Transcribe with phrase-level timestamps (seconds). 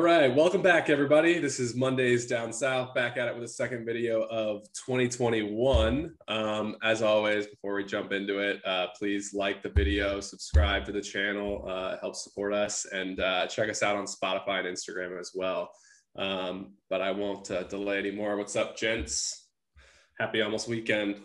[0.00, 1.38] All right, welcome back, everybody.
[1.38, 6.14] This is Mondays Down South, back at it with a second video of 2021.
[6.26, 10.92] Um, as always, before we jump into it, uh, please like the video, subscribe to
[10.92, 15.20] the channel, uh, help support us, and uh, check us out on Spotify and Instagram
[15.20, 15.70] as well.
[16.16, 18.38] Um, but I won't uh, delay anymore.
[18.38, 19.48] What's up, gents?
[20.18, 21.16] Happy almost weekend.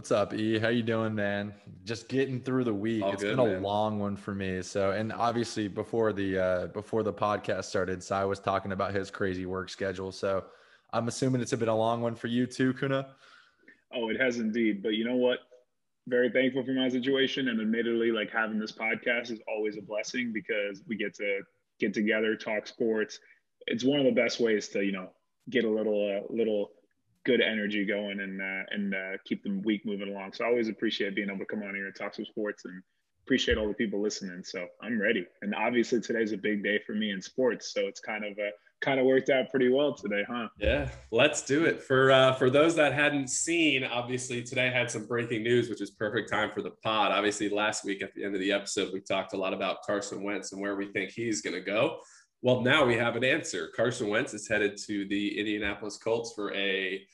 [0.00, 0.58] What's up, E?
[0.58, 1.52] How you doing, man?
[1.84, 3.02] Just getting through the week.
[3.02, 3.62] All It's good, been a man.
[3.62, 4.62] long one for me.
[4.62, 9.10] So, and obviously before the uh before the podcast started, Sai was talking about his
[9.10, 10.10] crazy work schedule.
[10.10, 10.46] So,
[10.94, 13.14] I'm assuming it's been a long one for you too, Kuna.
[13.94, 14.82] Oh, it has indeed.
[14.82, 15.40] But you know what?
[16.08, 20.32] Very thankful for my situation, and admittedly, like having this podcast is always a blessing
[20.32, 21.40] because we get to
[21.78, 23.18] get together, talk sports.
[23.66, 25.10] It's one of the best ways to you know
[25.50, 26.70] get a little uh, little
[27.30, 30.32] good energy going and uh, and uh, keep the week moving along.
[30.32, 32.82] So I always appreciate being able to come on here and talk some sports and
[33.24, 34.42] appreciate all the people listening.
[34.42, 35.24] So I'm ready.
[35.42, 38.50] And obviously today's a big day for me in sports, so it's kind of uh,
[38.80, 40.48] kind of worked out pretty well today, huh?
[40.58, 41.80] Yeah, let's do it.
[41.80, 45.90] For uh, for those that hadn't seen, obviously today had some breaking news, which is
[45.92, 47.12] perfect time for the pod.
[47.12, 50.24] Obviously, last week at the end of the episode, we talked a lot about Carson
[50.24, 52.00] Wentz and where we think he's going to go.
[52.42, 53.68] Well, now we have an answer.
[53.76, 57.06] Carson Wentz is headed to the Indianapolis Colts for a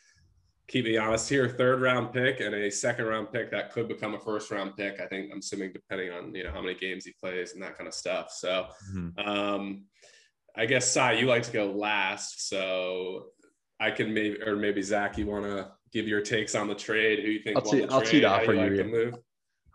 [0.68, 4.14] keep me honest here, third round pick and a second round pick that could become
[4.14, 5.00] a first round pick.
[5.00, 7.76] I think I'm assuming depending on you know how many games he plays and that
[7.76, 8.32] kind of stuff.
[8.32, 8.66] So
[9.18, 9.84] um,
[10.56, 13.26] I guess Sai, you like to go last, so
[13.78, 17.20] I can maybe or maybe Zach, you want to give your takes on the trade?
[17.20, 17.56] Who you think?
[17.56, 19.14] I'll the I'll trade, it off for like you, move?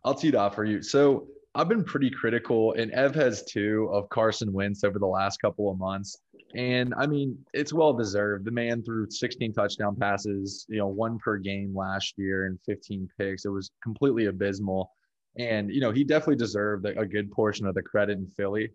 [0.03, 0.81] I'll tee it off for you.
[0.81, 5.42] So, I've been pretty critical, and Ev has too, of Carson Wentz over the last
[5.42, 6.18] couple of months.
[6.56, 8.45] And I mean, it's well deserved.
[8.45, 13.09] The man threw 16 touchdown passes, you know, one per game last year and 15
[13.17, 13.45] picks.
[13.45, 14.91] It was completely abysmal.
[15.38, 18.72] And, you know, he definitely deserved a good portion of the credit in Philly.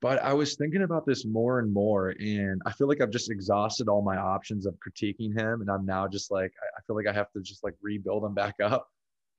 [0.00, 3.30] But I was thinking about this more and more, and I feel like I've just
[3.30, 5.60] exhausted all my options of critiquing him.
[5.60, 8.34] And I'm now just like, I feel like I have to just like rebuild him
[8.34, 8.88] back up.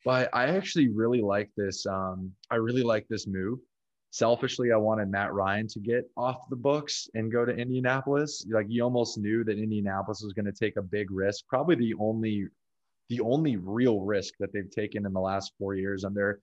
[0.06, 1.86] But I actually really like this.
[1.86, 3.60] Um, I really like this move
[4.14, 8.46] selfishly, I wanted Matt Ryan to get off the books and go to Indianapolis.
[8.48, 11.96] Like you almost knew that Indianapolis was going to take a big risk, probably the
[12.00, 12.46] only
[13.10, 16.40] the only real risk that they've taken in the last four years under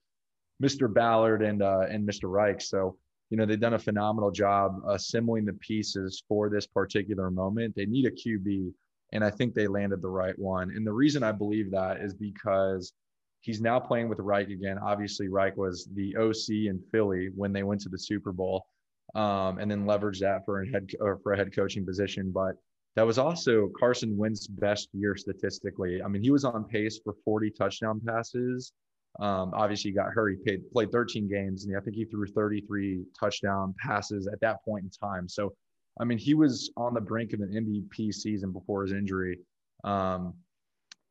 [0.61, 0.93] Mr.
[0.93, 2.25] Ballard and uh, and Mr.
[2.25, 2.61] Reich.
[2.61, 2.97] So
[3.31, 7.77] you know they've done a phenomenal job assembling the pieces for this particular moment.
[7.77, 8.73] They need a QB,
[9.13, 10.73] and I think they landed the right one.
[10.75, 12.93] And the reason I believe that is because
[13.41, 14.79] He's now playing with Reich again.
[14.79, 18.67] Obviously, Reich was the OC in Philly when they went to the Super Bowl,
[19.15, 22.31] um, and then leveraged that for a head or for a head coaching position.
[22.33, 22.57] But
[22.97, 26.03] that was also Carson Wentz's best year statistically.
[26.03, 28.73] I mean, he was on pace for 40 touchdown passes.
[29.19, 30.31] Um, obviously, he got hurt.
[30.31, 34.65] He played, played 13 games, and I think he threw 33 touchdown passes at that
[34.65, 35.29] point in time.
[35.29, 35.53] So,
[36.01, 39.39] I mean, he was on the brink of an MVP season before his injury.
[39.85, 40.35] Um,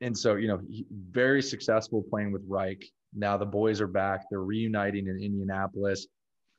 [0.01, 0.59] and so, you know,
[1.11, 2.83] very successful playing with Reich.
[3.13, 4.25] Now the boys are back.
[4.29, 6.07] They're reuniting in Indianapolis.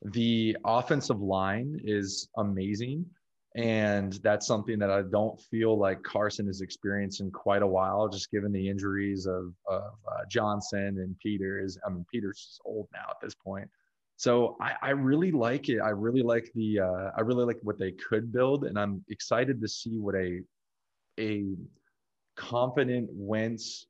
[0.03, 3.05] The offensive line is amazing.
[3.55, 8.07] And that's something that I don't feel like Carson has experienced in quite a while,
[8.07, 11.77] just given the injuries of, of uh, Johnson and Peters.
[11.85, 13.69] I mean, Peters is old now at this point.
[14.15, 15.79] So I, I really like it.
[15.79, 19.59] I really like the uh, I really like what they could build, and I'm excited
[19.59, 20.41] to see what a
[21.19, 21.55] a
[22.35, 23.87] confident Wentz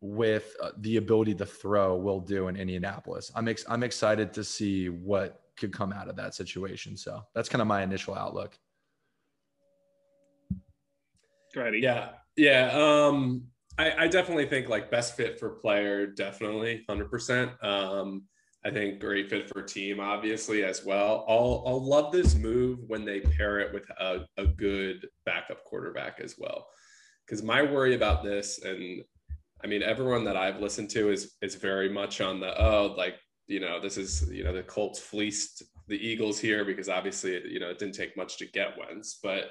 [0.00, 3.32] with uh, the ability to throw will do in Indianapolis.
[3.34, 6.96] I'm ex- I'm excited to see what could come out of that situation.
[6.96, 8.56] So that's kind of my initial outlook.
[11.54, 12.70] Go Yeah, yeah.
[12.72, 13.44] Um,
[13.78, 17.52] I, I definitely think like best fit for player, definitely, hundred percent.
[17.62, 18.24] Um,
[18.64, 21.24] I think great fit for team, obviously as well.
[21.28, 26.20] I'll I'll love this move when they pair it with a, a good backup quarterback
[26.20, 26.66] as well.
[27.28, 29.02] Because my worry about this, and
[29.62, 33.16] I mean everyone that I've listened to is is very much on the oh like
[33.46, 37.60] you know this is you know the Colts fleeced the Eagles here because obviously you
[37.60, 39.50] know it didn't take much to get Wentz, but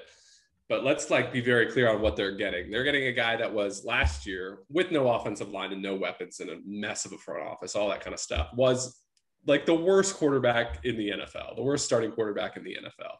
[0.68, 2.70] but let's like be very clear on what they're getting.
[2.70, 6.40] They're getting a guy that was last year with no offensive line and no weapons
[6.40, 8.48] and a mess of a front office, all that kind of stuff.
[8.54, 9.00] Was
[9.46, 13.14] like the worst quarterback in the NFL, the worst starting quarterback in the NFL,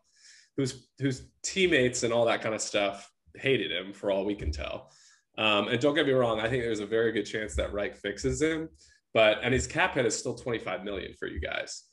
[0.57, 4.51] whose whose teammates and all that kind of stuff hated him for all we can
[4.51, 4.91] tell.
[5.37, 7.97] Um, and don't get me wrong, I think there's a very good chance that Reich
[7.97, 8.69] fixes him,
[9.15, 11.85] but and his cap hit is still 25 million for you guys.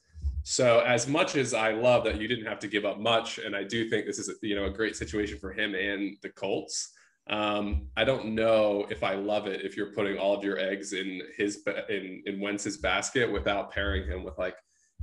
[0.43, 3.55] So as much as I love that you didn't have to give up much, and
[3.55, 6.91] I do think this is you know a great situation for him and the Colts.
[7.27, 10.93] Um, I don't know if I love it if you're putting all of your eggs
[10.93, 14.55] in his in in Wentz's basket without pairing him with like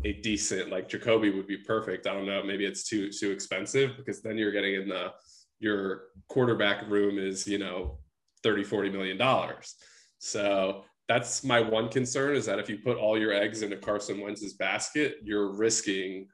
[0.04, 2.06] a decent like Jacoby would be perfect.
[2.06, 5.12] I don't know, maybe it's too too expensive because then you're getting in the
[5.62, 7.98] your quarterback room is, you know,
[8.42, 9.76] 30 40 million dollars.
[10.18, 14.20] So that's my one concern is that if you put all your eggs into Carson
[14.20, 16.26] Wentz's basket, you're risking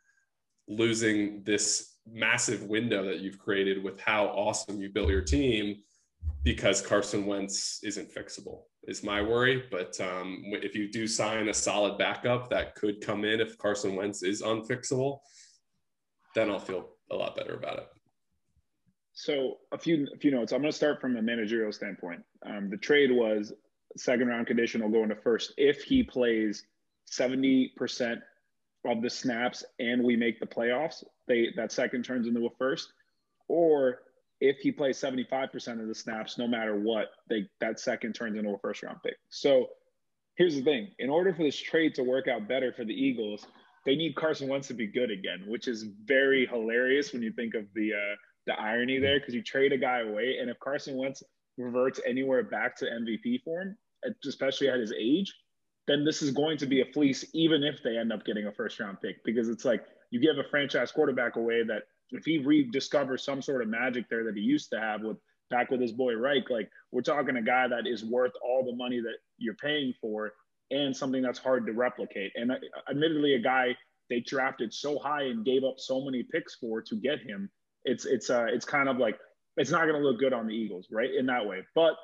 [0.67, 5.77] losing this massive window that you've created with how awesome you built your team
[6.43, 9.65] because Carson Wentz isn't fixable is my worry.
[9.71, 13.95] But um, if you do sign a solid backup that could come in if Carson
[13.95, 15.19] Wentz is unfixable,
[16.35, 17.89] then I'll feel a lot better about it.
[19.19, 20.53] So a few a few notes.
[20.53, 22.23] I'm going to start from a managerial standpoint.
[22.47, 23.53] Um, the trade was
[23.97, 26.65] second round conditional going to first if he plays
[27.11, 28.21] 70%
[28.85, 31.03] of the snaps and we make the playoffs.
[31.27, 32.93] They that second turns into a first,
[33.49, 34.03] or
[34.41, 38.51] if he plays 75% of the snaps, no matter what, they that second turns into
[38.51, 39.17] a first round pick.
[39.31, 39.67] So
[40.37, 40.93] here's the thing.
[41.01, 43.45] In order for this trade to work out better for the Eagles,
[43.85, 47.55] they need Carson Wentz to be good again, which is very hilarious when you think
[47.55, 48.15] of the uh,
[48.49, 51.23] the irony there, because you trade a guy away, and if Carson Wentz
[51.57, 53.77] reverts anywhere back to MVP form,
[54.25, 55.33] especially at his age,
[55.87, 58.53] then this is going to be a fleece, even if they end up getting a
[58.53, 62.39] first round pick, because it's like you give a franchise quarterback away that if he
[62.39, 65.19] rediscovers some sort of magic there that he used to have with
[65.51, 68.77] back with his boy Reich, like we're talking a guy that is worth all the
[68.77, 70.33] money that you're paying for
[70.71, 72.33] and something that's hard to replicate.
[72.35, 72.57] And uh,
[72.91, 73.77] admittedly, a guy
[74.11, 77.51] they drafted so high and gave up so many picks for to get him,
[77.85, 79.19] it's it's uh it's kind of like
[79.57, 81.13] it's not going to look good on the Eagles, right?
[81.13, 81.95] In that way, but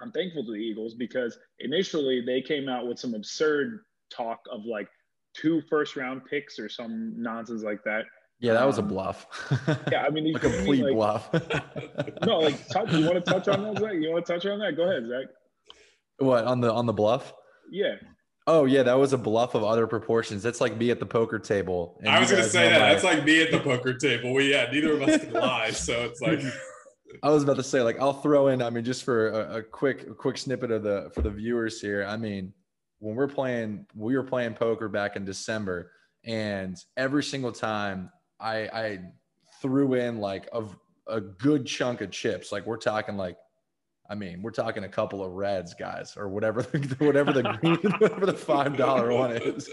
[0.00, 3.80] I'm thankful to the Eagles because initially they came out with some absurd
[4.10, 4.88] talk of like
[5.34, 8.04] two first round picks or some nonsense like that.
[8.40, 9.26] Yeah, that was a um, bluff.
[9.92, 11.30] yeah, I mean, a complete like, bluff.
[12.26, 13.92] no, like, touch, you want to touch on that, Zach?
[13.94, 14.76] You want to touch on that?
[14.76, 15.26] Go ahead, Zach.
[16.18, 17.32] What on the on the bluff?
[17.70, 17.94] Yeah.
[18.46, 20.42] Oh yeah, that was a bluff of other proportions.
[20.42, 22.00] That's like me at the poker table.
[22.06, 22.80] I was gonna say that.
[22.80, 22.88] My...
[22.88, 24.34] That's like me at the poker table.
[24.34, 26.40] We yeah, neither of us can lie, so it's like.
[27.22, 28.62] I was about to say, like, I'll throw in.
[28.62, 31.78] I mean, just for a, a quick, a quick snippet of the for the viewers
[31.78, 32.06] here.
[32.08, 32.54] I mean,
[33.00, 35.92] when we're playing, we were playing poker back in December,
[36.24, 38.10] and every single time
[38.40, 39.00] I, I
[39.60, 40.64] threw in like a,
[41.06, 42.50] a good chunk of chips.
[42.50, 43.36] Like we're talking like,
[44.12, 46.62] I mean, we're talking a couple of reds, guys, or whatever,
[46.98, 49.70] whatever the green, whatever the five dollar one is.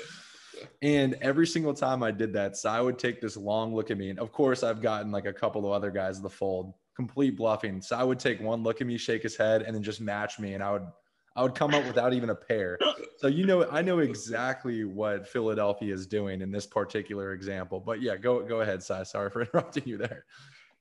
[0.82, 3.98] And every single time I did that, so I would take this long look at
[3.98, 4.10] me.
[4.10, 7.36] And of course, I've gotten like a couple of other guys in the fold, complete
[7.36, 7.82] bluffing.
[7.82, 10.40] So I would take one look at me, shake his head, and then just match
[10.40, 10.54] me.
[10.54, 10.88] And I would
[11.36, 12.80] I would come up without even a pair.
[13.18, 17.82] So you know, I know exactly what Philadelphia is doing in this particular example.
[17.86, 19.04] But yeah, go go ahead, Sai.
[19.04, 20.24] Sorry for interrupting you there.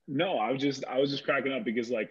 [0.07, 2.09] No, I was just I was just cracking up because like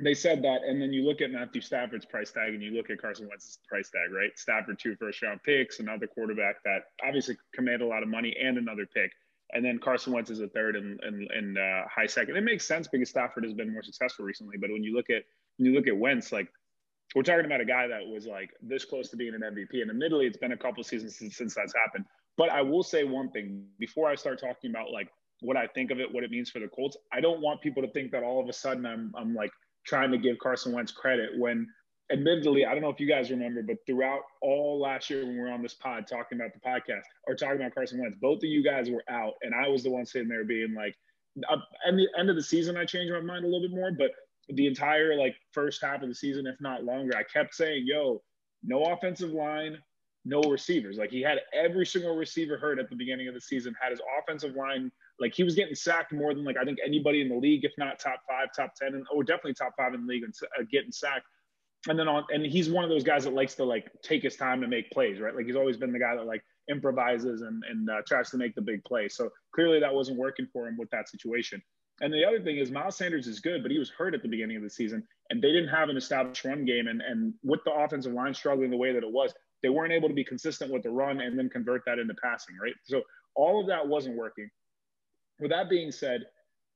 [0.00, 2.90] they said that, and then you look at Matthew Stafford's price tag and you look
[2.90, 4.36] at Carson Wentz's price tag, right?
[4.36, 8.58] Stafford two first round picks, another quarterback that obviously command a lot of money, and
[8.58, 9.12] another pick.
[9.52, 12.36] And then Carson Wentz is a third and, and, and uh, high second.
[12.36, 14.56] It makes sense because Stafford has been more successful recently.
[14.56, 15.22] But when you look at
[15.58, 16.48] when you look at Wentz, like
[17.14, 19.80] we're talking about a guy that was like this close to being an MVP.
[19.80, 22.04] And admittedly, it's been a couple seasons since, since that's happened.
[22.36, 25.08] But I will say one thing before I start talking about like
[25.40, 26.96] what I think of it, what it means for the Colts.
[27.12, 29.50] I don't want people to think that all of a sudden I'm I'm like
[29.86, 31.66] trying to give Carson Wentz credit when
[32.12, 35.40] admittedly, I don't know if you guys remember, but throughout all last year when we
[35.40, 38.44] were on this pod talking about the podcast or talking about Carson Wentz, both of
[38.44, 40.94] you guys were out, and I was the one sitting there being like,
[41.50, 44.12] at the end of the season, I changed my mind a little bit more, but
[44.48, 48.22] the entire like first half of the season, if not longer, I kept saying, "Yo,
[48.62, 49.78] no offensive line,
[50.24, 53.74] no receivers." Like he had every single receiver hurt at the beginning of the season.
[53.80, 57.20] Had his offensive line like he was getting sacked more than like I think anybody
[57.20, 60.06] in the league, if not top five, top ten, and oh, definitely top five in
[60.06, 61.26] the league and uh, getting sacked.
[61.88, 64.36] And then on, and he's one of those guys that likes to like take his
[64.36, 65.34] time to make plays, right?
[65.34, 68.54] Like he's always been the guy that like improvises and and uh, tries to make
[68.54, 69.08] the big play.
[69.08, 71.62] So clearly that wasn't working for him with that situation.
[72.00, 74.28] And the other thing is Miles Sanders is good, but he was hurt at the
[74.28, 76.88] beginning of the season, and they didn't have an established run game.
[76.88, 80.08] And and with the offensive line struggling the way that it was, they weren't able
[80.08, 82.74] to be consistent with the run and then convert that into passing, right?
[82.84, 83.02] So
[83.34, 84.50] all of that wasn't working.
[85.40, 86.26] With that being said,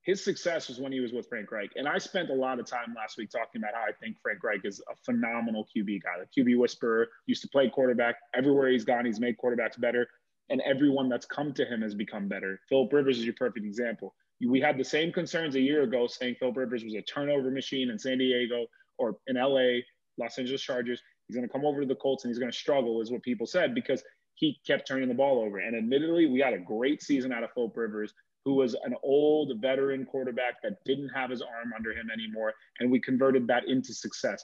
[0.03, 1.71] his success was when he was with Frank Reich.
[1.75, 4.43] And I spent a lot of time last week talking about how I think Frank
[4.43, 6.23] Reich is a phenomenal QB guy.
[6.23, 8.15] The QB whisperer used to play quarterback.
[8.33, 10.07] Everywhere he's gone, he's made quarterbacks better.
[10.49, 12.59] And everyone that's come to him has become better.
[12.69, 14.15] Philip Rivers is your perfect example
[14.47, 17.89] we had the same concerns a year ago saying Philip Rivers was a turnover machine
[17.89, 18.65] in San Diego
[18.97, 19.81] or in LA,
[20.17, 21.01] Los Angeles Chargers.
[21.27, 23.21] He's going to come over to the Colts and he's going to struggle, is what
[23.21, 24.01] people said, because
[24.35, 25.59] he kept turning the ball over.
[25.59, 28.13] And admittedly, we had a great season out of Philip Rivers,
[28.45, 32.53] who was an old veteran quarterback that didn't have his arm under him anymore.
[32.79, 34.43] And we converted that into success.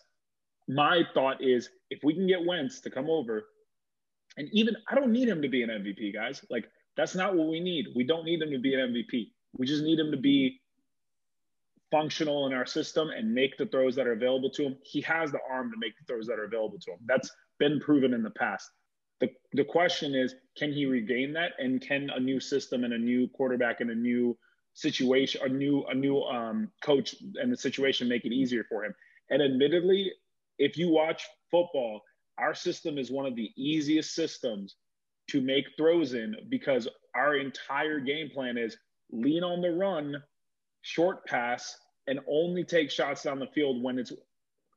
[0.67, 3.45] My thought is if we can get Wentz to come over
[4.37, 6.43] And even I don't need him to be an MVP, guys.
[6.49, 6.65] Like
[6.97, 7.87] that's not what we need.
[7.95, 9.31] We don't need him to be an MVP.
[9.57, 10.61] We just need him to be
[11.91, 14.77] functional in our system and make the throws that are available to him.
[14.83, 16.99] He has the arm to make the throws that are available to him.
[17.05, 18.69] That's been proven in the past.
[19.22, 21.53] The, the question is, can he regain that?
[21.57, 24.38] And can a new system and a new quarterback and a new
[24.74, 28.93] situation, a new, a new um, coach and the situation make it easier for him?
[29.29, 30.12] And admittedly,
[30.57, 32.01] if you watch football,
[32.38, 34.75] our system is one of the easiest systems
[35.29, 38.77] to make throws in because our entire game plan is
[39.12, 40.22] lean on the run,
[40.81, 44.13] short pass, and only take shots down the field when it's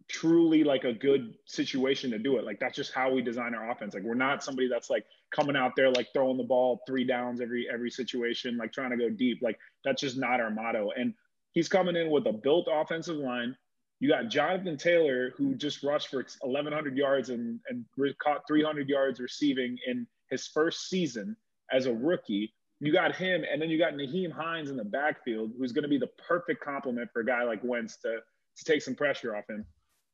[0.08, 2.44] truly like a good situation to do it.
[2.44, 3.94] Like that's just how we design our offense.
[3.94, 7.40] Like we're not somebody that's like coming out there like throwing the ball three downs
[7.40, 9.40] every every situation, like trying to go deep.
[9.42, 10.90] Like that's just not our motto.
[10.96, 11.14] And
[11.52, 13.56] he's coming in with a built offensive line.
[14.00, 17.84] You got Jonathan Taylor, who just rushed for 1,100 yards and, and
[18.22, 21.36] caught 300 yards receiving in his first season
[21.72, 22.54] as a rookie.
[22.80, 25.88] You got him, and then you got Nyheim Hines in the backfield, who's going to
[25.88, 28.18] be the perfect complement for a guy like Wentz to,
[28.56, 29.66] to take some pressure off him.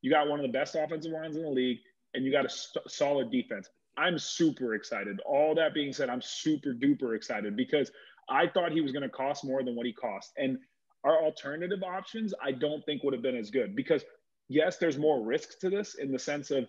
[0.05, 1.79] You got one of the best offensive lines in the league,
[2.13, 3.71] and you got a st- solid defense.
[3.97, 5.19] I'm super excited.
[5.25, 7.91] All that being said, I'm super duper excited because
[8.29, 10.35] I thought he was going to cost more than what he cost.
[10.37, 10.59] And
[11.05, 14.05] our alternative options, I don't think would have been as good because,
[14.51, 16.69] yes, there's more risk to this in the sense of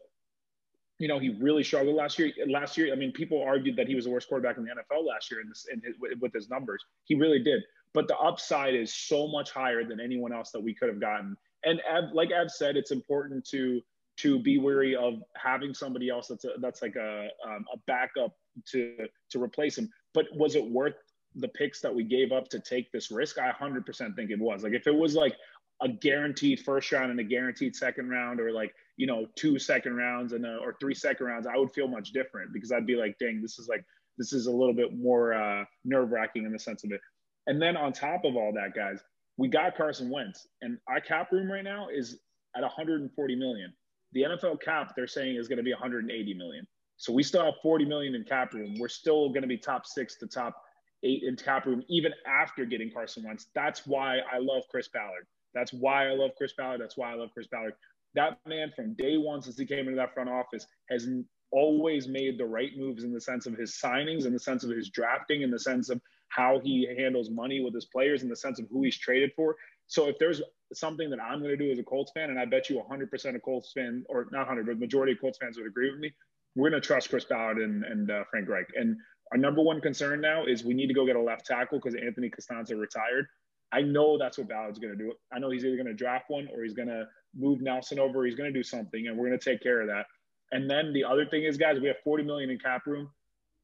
[0.98, 2.32] you know, he really struggled last year.
[2.48, 5.06] Last year, I mean, people argued that he was the worst quarterback in the NFL
[5.06, 6.82] last year in this, in his, with his numbers.
[7.04, 7.62] He really did.
[7.94, 11.36] But the upside is so much higher than anyone else that we could have gotten.
[11.66, 13.82] And Ev, like Ev said, it's important to
[14.18, 18.34] to be wary of having somebody else that's a, that's like a um, a backup
[18.72, 18.96] to
[19.32, 19.90] to replace him.
[20.14, 20.96] But was it worth
[21.36, 23.38] the picks that we gave up to take this risk?
[23.38, 24.64] I 100% think it was.
[24.64, 25.36] Like if it was like
[25.82, 29.96] a guaranteed first round and a guaranteed second round, or like you know two second
[29.98, 32.96] rounds and a, or three second rounds, I would feel much different because I'd be
[32.96, 33.84] like, dang, this is like
[34.18, 37.02] this is a little bit more uh, nerve wracking in the sense of it.
[37.48, 39.00] And then on top of all that, guys,
[39.38, 42.20] we got Carson Wentz, and our cap room right now is
[42.56, 43.74] at 140 million.
[44.14, 46.66] The NFL cap they're saying is going to be 180 million.
[46.98, 48.76] So we still have 40 million in cap room.
[48.80, 50.56] We're still going to be top six to top
[51.04, 53.48] eight in cap room, even after getting Carson Wentz.
[53.54, 55.28] That's why I love Chris Ballard.
[55.54, 56.82] That's why I love Chris Ballard.
[56.82, 57.74] That's why I love Chris Ballard.
[58.14, 61.08] That man from day one since he came into that front office has
[61.52, 64.70] always made the right moves in the sense of his signings, in the sense of
[64.70, 68.36] his drafting, in the sense of how he handles money with his players, in the
[68.36, 69.56] sense of who he's traded for.
[69.88, 70.42] So if there's
[70.74, 73.36] something that I'm going to do as a Colts fan, and I bet you 100%
[73.36, 76.12] of Colts fan, or not 100, but majority of Colts fans would agree with me,
[76.56, 78.68] we're going to trust Chris Ballard and, and uh, Frank Reich.
[78.76, 78.98] And
[79.32, 81.96] our number one concern now is we need to go get a left tackle because
[81.96, 83.28] Anthony Castonzo retired.
[83.72, 85.14] I know that's what Ballard's going to do.
[85.34, 87.06] I know he's either going to draft one or he's going to
[87.36, 88.26] move Nelson over.
[88.26, 90.06] he's going to do something, and we're going to take care of that.
[90.52, 93.10] And then the other thing is, guys, we have 40 million in cap room.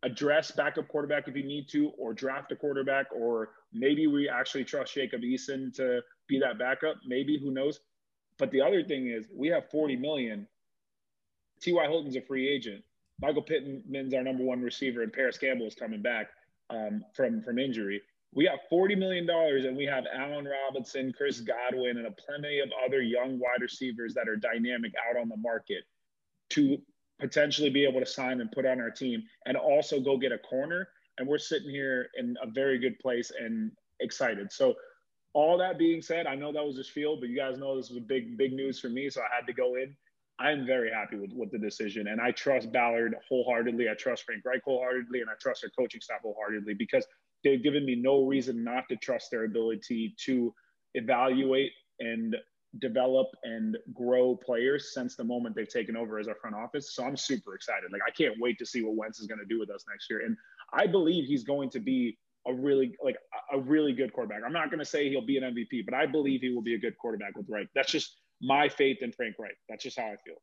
[0.04, 4.64] Address backup quarterback if you need to, or draft a quarterback, or maybe we actually
[4.64, 6.96] trust Jacob Eason to be that backup.
[7.06, 7.80] Maybe who knows?
[8.38, 10.48] But the other thing is, we have 40 million.
[11.62, 11.88] T.Y.
[11.88, 12.84] Hilton's a free agent.
[13.22, 16.30] Michael Pittman's our number one receiver, and Parris Campbell is coming back
[16.72, 18.02] um, from from injury
[18.34, 22.70] we got $40 million and we have Allen Robinson, Chris Godwin, and a plenty of
[22.86, 25.84] other young wide receivers that are dynamic out on the market
[26.52, 26.82] to
[27.22, 30.38] potentially be able to sign and put on our team and also go get a
[30.40, 30.90] corner.
[31.18, 34.52] And we're sitting here in a very good place and excited.
[34.52, 34.76] So,
[35.34, 37.88] all that being said, I know that was a field, but you guys know this
[37.88, 39.10] was a big, big news for me.
[39.10, 39.96] So I had to go in.
[40.40, 42.08] I'm very happy with, with the decision.
[42.08, 43.90] And I trust Ballard wholeheartedly.
[43.90, 45.22] I trust Frank Reich wholeheartedly.
[45.22, 47.06] And I trust their coaching staff wholeheartedly because
[47.46, 50.54] they've given me no reason not to trust their ability to
[50.96, 52.36] evaluate and
[52.80, 56.96] develop and grow players since the moment they've taken over as our front office.
[56.96, 57.92] So I'm super excited.
[57.92, 60.10] Like I can't wait to see what Wentz is going to do with us next
[60.10, 60.22] year.
[60.26, 60.38] And
[60.74, 63.18] I believe he's going to be a really like
[63.54, 64.42] a really good quarterback.
[64.46, 66.76] I'm not going to say he'll be an MVP, but I believe he will be
[66.76, 67.68] a good quarterback with Reich.
[67.76, 69.58] That's just my faith in Frank Reich.
[69.70, 70.36] That's just how I feel.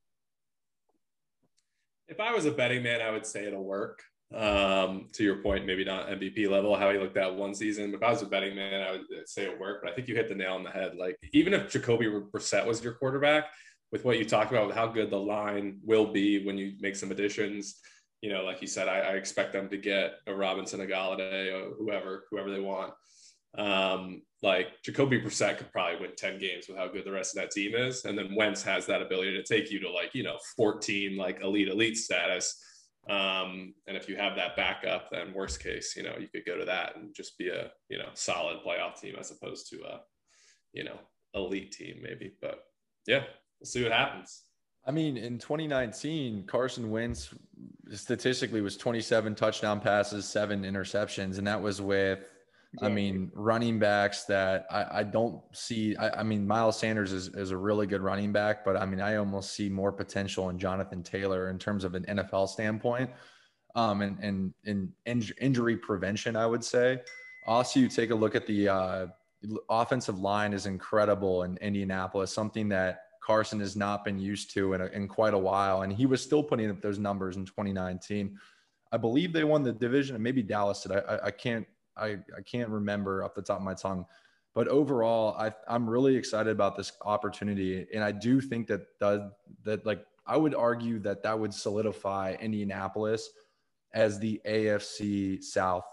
[2.07, 4.03] If I was a betting man, I would say it'll work.
[4.35, 7.95] Um, to your point, maybe not MVP level, how he looked at one season.
[7.95, 9.83] If I was a betting man, I would say it worked.
[9.83, 10.97] But I think you hit the nail on the head.
[10.97, 13.47] Like even if Jacoby Brissett was your quarterback,
[13.91, 16.97] with what you talked about, with how good the line will be when you make
[16.97, 17.77] some additions,
[18.21, 21.53] you know, like you said, I, I expect them to get a Robinson, a Golladay,
[21.53, 22.93] or whoever, whoever they want.
[23.57, 27.43] Um, like Jacoby Brissett could probably win 10 games with how good the rest of
[27.43, 28.05] that team is.
[28.05, 31.41] And then Wentz has that ability to take you to like, you know, 14, like
[31.43, 32.63] elite, elite status
[33.09, 36.59] um, and if you have that backup, then worst case, you know, you could go
[36.59, 40.01] to that and just be a, you know, solid playoff team as opposed to a,
[40.73, 40.99] you know,
[41.35, 42.33] elite team maybe.
[42.41, 42.65] But
[43.07, 43.25] yeah,
[43.59, 44.43] we'll see what happens.
[44.87, 47.35] I mean, in 2019, Carson Wentz
[47.93, 52.21] statistically was 27 touchdown passes, seven interceptions, and that was with
[52.75, 52.93] Exactly.
[52.93, 55.97] I mean, running backs that I, I don't see.
[55.97, 59.01] I, I, mean, Miles Sanders is, is a really good running back, but I mean,
[59.01, 63.11] I almost see more potential in Jonathan Taylor in terms of an NFL standpoint
[63.75, 64.93] um, and, and, and
[65.41, 67.01] injury prevention, I would say.
[67.47, 69.07] Also, you take a look at the uh,
[69.71, 74.83] offensive line is incredible in Indianapolis, something that Carson has not been used to in,
[74.83, 75.83] a, in quite a while.
[75.83, 78.39] And he was still putting up those numbers in 2019.
[78.93, 80.93] I believe they won the division, and maybe Dallas did.
[80.93, 81.67] I, I can't
[81.99, 84.07] I, I can't remember off the top of my tongue.
[84.55, 89.21] But overall, I, I'm really excited about this opportunity, and I do think that does
[89.65, 93.31] that like I would argue that that would solidify Indianapolis
[93.95, 95.85] as the AFC South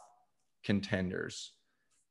[0.63, 1.51] contenders.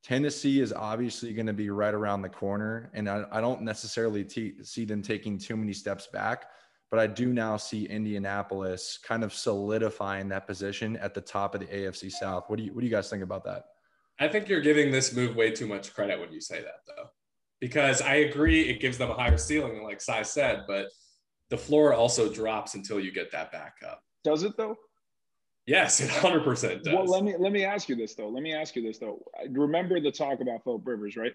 [0.01, 4.23] Tennessee is obviously going to be right around the corner, and I, I don't necessarily
[4.23, 6.45] t- see them taking too many steps back,
[6.89, 11.61] but I do now see Indianapolis kind of solidifying that position at the top of
[11.61, 12.45] the AFC South.
[12.47, 13.65] What do you What do you guys think about that?
[14.19, 17.09] I think you're giving this move way too much credit when you say that, though,
[17.59, 20.87] because I agree it gives them a higher ceiling, like Sai said, but
[21.49, 24.01] the floor also drops until you get that back up.
[24.23, 24.77] Does it though?
[25.65, 26.93] Yes, it hundred percent does.
[26.93, 28.29] Well, let me let me ask you this though.
[28.29, 29.23] Let me ask you this though.
[29.51, 31.33] Remember the talk about Philip Rivers, right?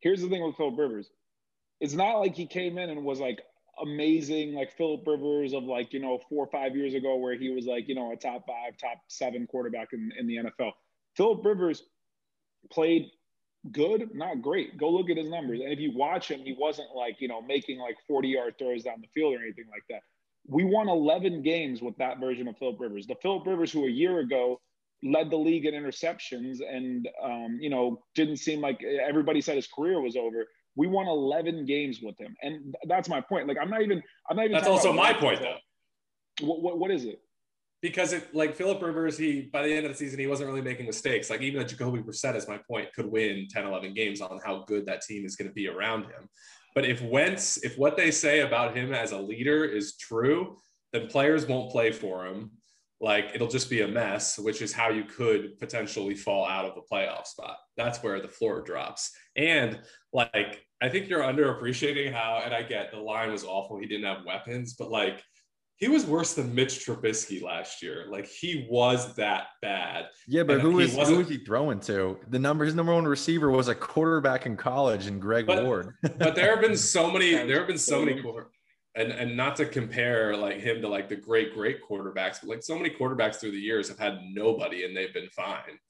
[0.00, 1.10] Here's the thing with Philip Rivers.
[1.80, 3.42] It's not like he came in and was like
[3.80, 7.50] amazing, like Philip Rivers of like you know four or five years ago, where he
[7.50, 10.72] was like you know a top five, top seven quarterback in, in the NFL.
[11.16, 11.82] Philip Rivers
[12.70, 13.10] played
[13.70, 14.76] good, not great.
[14.76, 15.60] Go look at his numbers.
[15.60, 18.82] And if you watch him, he wasn't like, you know, making like 40 yard throws
[18.82, 20.00] down the field or anything like that.
[20.48, 23.06] We won 11 games with that version of Philip Rivers.
[23.06, 24.60] The Philip Rivers who a year ago
[25.04, 29.68] led the league in interceptions and, um, you know, didn't seem like everybody said his
[29.68, 30.46] career was over.
[30.74, 32.34] We won 11 games with him.
[32.42, 33.46] And that's my point.
[33.46, 34.54] Like, I'm not even, I'm not even.
[34.54, 35.58] That's also my point, though.
[36.40, 37.20] What, what, what is it?
[37.82, 40.62] Because it like Philip Rivers, he by the end of the season, he wasn't really
[40.62, 41.28] making mistakes.
[41.28, 44.64] Like even a Jacoby Brissett, as my point, could win 10, 11 games on how
[44.66, 46.28] good that team is going to be around him.
[46.74, 50.56] But if Wentz, if what they say about him as a leader is true,
[50.92, 52.52] then players won't play for him.
[53.00, 56.76] Like it'll just be a mess, which is how you could potentially fall out of
[56.76, 57.56] a playoff spot.
[57.76, 59.10] That's where the floor drops.
[59.36, 59.80] And
[60.12, 63.78] like I think you're underappreciating how, and I get the line was awful.
[63.78, 65.22] He didn't have weapons, but like
[65.82, 68.06] he was worse than Mitch Trubisky last year.
[68.08, 70.06] Like he was that bad.
[70.28, 72.20] Yeah, but and who was who was he throwing to?
[72.28, 75.94] The number his number one receiver was a quarterback in college and Greg but, Ward.
[76.18, 77.32] but there have been so many.
[77.32, 78.22] There have been so many.
[78.94, 82.62] And and not to compare like him to like the great great quarterbacks, but like
[82.62, 85.80] so many quarterbacks through the years have had nobody and they've been fine.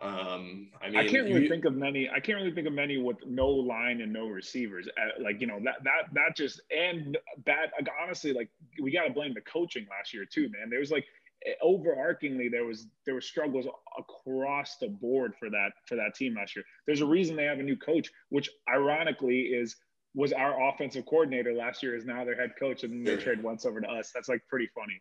[0.00, 2.08] Um, I mean, I can't really you, think of many.
[2.08, 4.88] I can't really think of many with no line and no receivers.
[4.88, 7.70] Uh, like you know that that that just and bad.
[7.78, 8.48] Like, honestly, like
[8.80, 10.70] we got to blame the coaching last year too, man.
[10.70, 11.04] There was like
[11.46, 13.66] eh, overarchingly there was there were struggles
[13.98, 16.64] across the board for that for that team last year.
[16.86, 19.76] There's a reason they have a new coach, which ironically is
[20.14, 23.66] was our offensive coordinator last year is now their head coach, and they trade Wentz
[23.66, 24.10] over to us.
[24.14, 25.00] That's like pretty funny.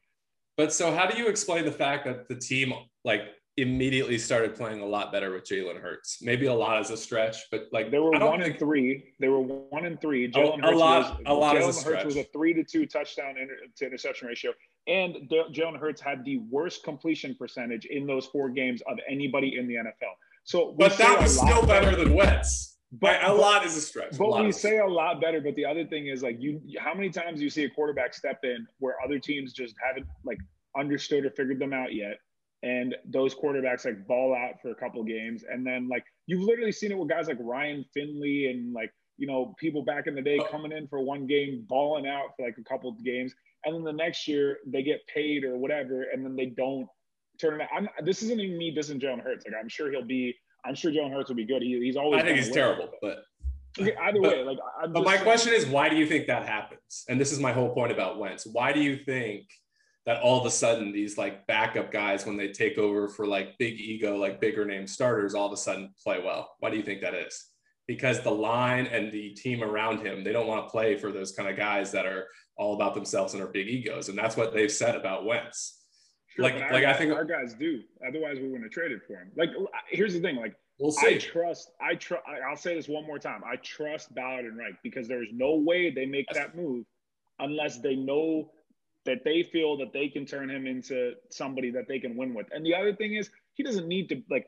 [0.57, 3.21] But so, how do you explain the fact that the team like
[3.57, 6.19] immediately started playing a lot better with Jalen Hurts.
[6.21, 8.51] Maybe a lot as a stretch, but like they were one think...
[8.51, 9.13] and three.
[9.19, 10.31] They were one and three.
[10.31, 12.85] Jalen Hurts a lot, was, a lot Jalen a Hurts was a three to two
[12.85, 14.51] touchdown inter- to interception ratio,
[14.85, 19.67] and Jalen Hurts had the worst completion percentage in those four games of anybody in
[19.67, 20.13] the NFL.
[20.43, 22.75] So, but that was still better than Wentz.
[22.93, 24.17] But a lot is a stretch.
[24.17, 25.41] But we say a lot better.
[25.41, 28.13] But the other thing is like you, how many times do you see a quarterback
[28.13, 30.37] step in where other teams just haven't like
[30.77, 32.19] understood or figured them out yet
[32.63, 35.43] and those quarterbacks like ball out for a couple games.
[35.49, 39.27] And then like you've literally seen it with guys like Ryan Finley and like you
[39.27, 42.57] know people back in the day coming in for one game balling out for like
[42.57, 43.33] a couple of games.
[43.65, 46.87] And then the next year they get paid or whatever and then they don't
[47.39, 47.69] turn it out.
[47.75, 49.45] I'm, this isn't even me dissing Jalen Hurts.
[49.45, 51.61] Like I'm sure he'll be I'm sure Jalen Hurts will be good.
[51.61, 53.23] He, he's always I think he's terrible but
[53.79, 57.05] either but, way like I'm but my question is why do you think that happens?
[57.07, 58.47] And this is my whole point about Wentz.
[58.47, 59.45] Why do you think
[60.07, 63.57] that all of a sudden these like backup guys when they take over for like
[63.59, 66.81] big ego like bigger name starters all of a sudden play well why do you
[66.81, 67.49] think that is
[67.85, 71.33] because the line and the team around him they don't want to play for those
[71.33, 72.25] kind of guys that are
[72.57, 75.83] all about themselves and are big egos and that's what they've said about Wentz
[76.29, 79.31] sure, like like I think our guys do otherwise we wouldn't have traded for him
[79.35, 79.49] like
[79.89, 81.15] here's the thing like We'll see.
[81.15, 81.71] I trust.
[81.81, 82.23] I trust.
[82.47, 83.41] I'll say this one more time.
[83.43, 86.85] I trust Ballard and Reich because there's no way they make that move
[87.39, 88.51] unless they know
[89.07, 92.47] that they feel that they can turn him into somebody that they can win with.
[92.51, 94.45] And the other thing is, he doesn't need to like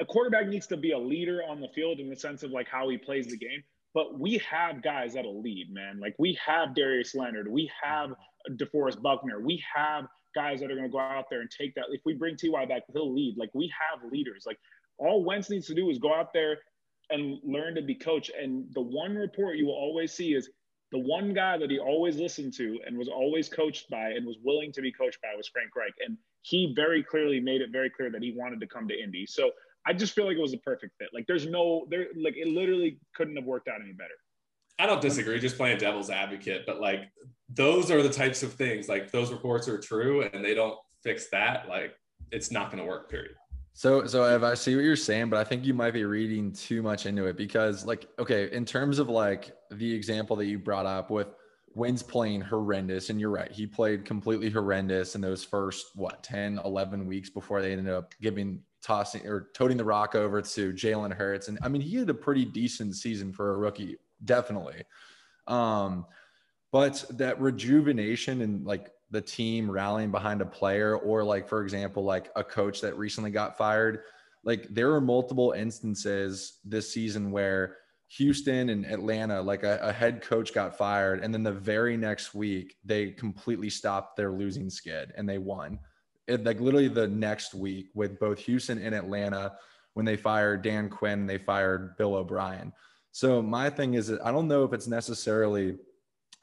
[0.00, 2.68] a quarterback needs to be a leader on the field in the sense of like
[2.68, 3.64] how he plays the game.
[3.94, 6.00] but we have guys that'll lead, man.
[6.00, 8.10] Like we have Darius Leonard, we have
[8.52, 11.84] DeForest Buckner, we have guys that are going to go out there and take that.
[11.90, 13.36] If we bring Ty back, he'll lead.
[13.36, 14.44] Like we have leaders.
[14.46, 14.58] Like
[14.98, 16.58] all Wentz needs to do is go out there
[17.10, 18.30] and learn to be coached.
[18.40, 20.48] And the one report you will always see is
[20.92, 24.36] the one guy that he always listened to and was always coached by and was
[24.44, 25.94] willing to be coached by was Frank Reich.
[26.06, 29.26] And he very clearly made it very clear that he wanted to come to Indy.
[29.26, 29.50] So
[29.86, 31.08] I just feel like it was a perfect fit.
[31.12, 34.10] Like there's no there like it literally couldn't have worked out any better.
[34.78, 37.10] I don't disagree, just playing devil's advocate, but like
[37.48, 41.28] those are the types of things like those reports are true and they don't fix
[41.30, 41.94] that, like
[42.30, 43.34] it's not going to work, period.
[43.74, 46.52] So, so Ev, I see what you're saying, but I think you might be reading
[46.52, 50.58] too much into it because, like, okay, in terms of like the example that you
[50.58, 51.28] brought up with
[51.74, 56.60] Wentz playing horrendous, and you're right, he played completely horrendous in those first what 10,
[56.64, 61.14] 11 weeks before they ended up giving tossing or toting the rock over to Jalen
[61.14, 64.82] Hurts, and I mean he had a pretty decent season for a rookie, definitely.
[65.46, 66.06] Um,
[66.72, 72.02] but that rejuvenation and like the team rallying behind a player or like for example
[72.02, 74.00] like a coach that recently got fired
[74.42, 77.76] like there are multiple instances this season where
[78.16, 82.34] Houston and Atlanta, like a, a, head coach got fired, and then the very next
[82.34, 85.78] week they completely stopped their losing skid and they won.
[86.26, 89.54] It, like literally the next week with both Houston and Atlanta
[89.94, 92.72] when they fired Dan Quinn, they fired Bill O'Brien.
[93.12, 95.78] So my thing is, that I don't know if it's necessarily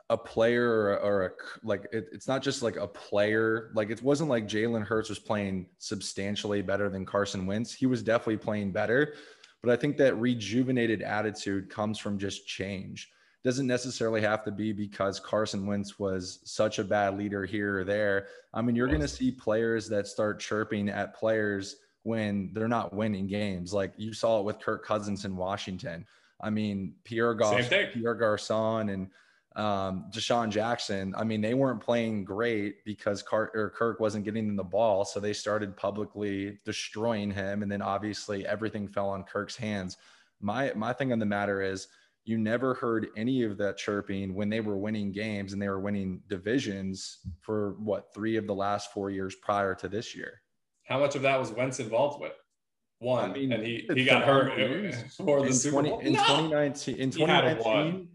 [0.10, 1.32] a player or, or a
[1.64, 5.20] like it, it's not just like a player like it wasn't like Jalen Hurts was
[5.20, 7.74] playing substantially better than Carson Wentz.
[7.74, 9.14] He was definitely playing better,
[9.62, 13.12] but I think that rejuvenated attitude comes from just change.
[13.44, 17.84] Doesn't necessarily have to be because Carson Wentz was such a bad leader here or
[17.84, 18.28] there.
[18.54, 22.94] I mean, you're going to see players that start chirping at players when they're not
[22.94, 23.74] winning games.
[23.74, 26.06] Like you saw it with Kirk Cousins in Washington.
[26.42, 29.08] I mean, Pierre Goff, Pierre Garcon, and
[29.56, 34.56] um, DeSean Jackson, I mean, they weren't playing great because Car- Kirk wasn't getting them
[34.56, 35.06] the ball.
[35.06, 37.64] So they started publicly destroying him.
[37.64, 39.98] And then obviously everything fell on Kirk's hands.
[40.40, 41.88] My, my thing on the matter is
[42.26, 45.80] you never heard any of that chirping when they were winning games and they were
[45.80, 50.42] winning divisions for what, three of the last four years prior to this year.
[50.84, 52.34] How much of that was Wentz involved with?
[53.00, 54.54] One, I mean, and he, he got hurt
[55.16, 56.00] for the in Super 20, Bowl.
[56.00, 56.20] In no.
[56.20, 58.10] 2019, in 2019,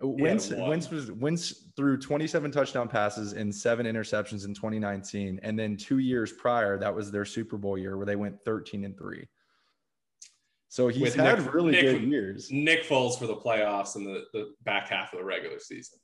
[0.00, 5.76] Wentz, Wentz was Wentz threw 27 touchdown passes and seven interceptions in 2019, and then
[5.76, 9.26] two years prior, that was their Super Bowl year where they went 13 and three.
[10.68, 12.48] So he's With had Nick, really Nick, good years.
[12.52, 15.98] Nick Foles for the playoffs and the, the back half of the regular season.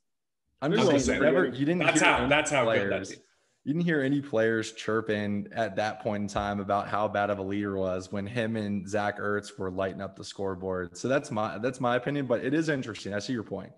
[0.62, 1.80] I'm just, I'm saying, never, you didn't.
[1.80, 2.26] That's how.
[2.26, 2.83] That's how players.
[2.85, 3.20] good that is.
[3.64, 7.38] You didn't hear any players chirping at that point in time about how bad of
[7.38, 10.98] a leader was when him and Zach Ertz were lighting up the scoreboard.
[10.98, 13.14] So that's my that's my opinion, but it is interesting.
[13.14, 13.72] I see your point.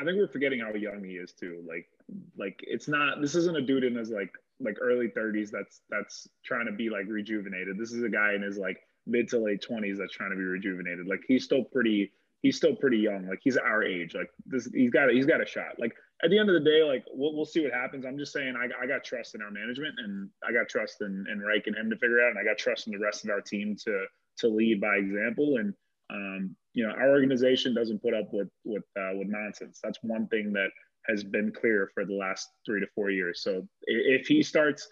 [0.00, 1.62] I think we're forgetting how young he is too.
[1.68, 1.86] Like,
[2.36, 3.20] like it's not.
[3.20, 6.90] This isn't a dude in his like like early 30s that's that's trying to be
[6.90, 7.78] like rejuvenated.
[7.78, 10.42] This is a guy in his like mid to late 20s that's trying to be
[10.42, 11.06] rejuvenated.
[11.06, 12.12] Like he's still pretty.
[12.42, 13.28] He's still pretty young.
[13.28, 14.14] Like he's our age.
[14.14, 15.78] Like this, he's got he's got a shot.
[15.78, 18.04] Like at the end of the day, like we'll, we'll see what happens.
[18.04, 21.24] I'm just saying, I, I got trust in our management, and I got trust in,
[21.30, 23.30] in Reich and him to figure out, and I got trust in the rest of
[23.30, 24.04] our team to
[24.38, 25.56] to lead by example.
[25.58, 25.74] And
[26.10, 29.80] um, you know, our organization doesn't put up with with uh, with nonsense.
[29.82, 30.70] That's one thing that
[31.06, 33.42] has been clear for the last three to four years.
[33.42, 34.86] So if he starts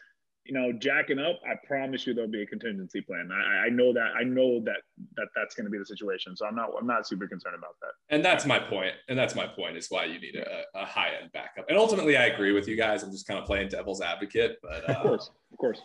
[0.47, 3.31] you know, jacking up, I promise you there'll be a contingency plan.
[3.33, 4.13] I, I know that.
[4.19, 4.83] I know that
[5.17, 6.37] that that's going to be the situation.
[6.37, 6.71] So I'm not.
[6.79, 7.93] I'm not super concerned about that.
[8.15, 8.95] And that's my point.
[9.09, 11.67] And that's my point is why you need a, a high end backup.
[11.69, 13.03] And ultimately, I agree with you guys.
[13.03, 14.59] I'm just kind of playing devil's advocate.
[14.63, 15.81] But uh, of course, of course.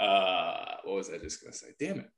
[0.00, 1.68] Uh, what was I just going to say?
[1.78, 2.10] Damn it.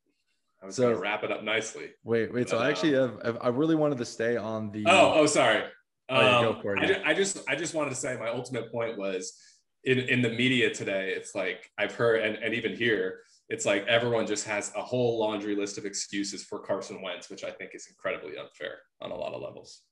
[0.62, 1.90] I was so, going to wrap it up nicely.
[2.04, 2.44] Wait, wait.
[2.44, 4.84] But, so I actually um, have, I really wanted to stay on the.
[4.86, 5.64] Oh, oh, sorry.
[6.08, 6.82] Oh, yeah, go um, for it.
[6.82, 9.38] I just, I just, I just wanted to say my ultimate point was
[9.84, 13.86] in, in the media today, it's like I've heard, and, and even here, it's like
[13.86, 17.72] everyone just has a whole laundry list of excuses for Carson Wentz, which I think
[17.74, 19.82] is incredibly unfair on a lot of levels.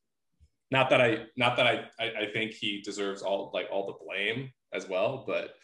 [0.70, 4.04] Not that I, not that I, I, I think he deserves all like all the
[4.04, 5.54] blame as well, but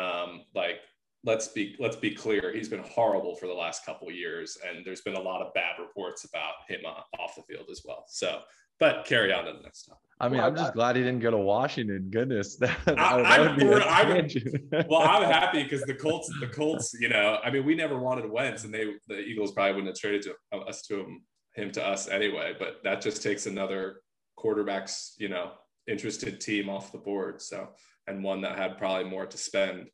[0.00, 0.76] um, like
[1.24, 5.00] let's be let's be clear, he's been horrible for the last couple years, and there's
[5.00, 8.04] been a lot of bad reports about him off the field as well.
[8.06, 8.42] So
[8.80, 10.00] but carry on to the next topic.
[10.20, 12.08] I mean, well, I'm just I, glad he didn't go to Washington.
[12.10, 17.08] Goodness, that, I, that would I'm, well, I'm happy because the Colts, the Colts, you
[17.08, 20.22] know, I mean, we never wanted Wentz, and they, the Eagles probably wouldn't have traded
[20.22, 21.22] to uh, us to him,
[21.54, 22.54] him to us anyway.
[22.58, 24.00] But that just takes another
[24.36, 25.52] quarterback's, you know,
[25.88, 27.42] interested team off the board.
[27.42, 27.70] So,
[28.06, 29.88] and one that had probably more to spend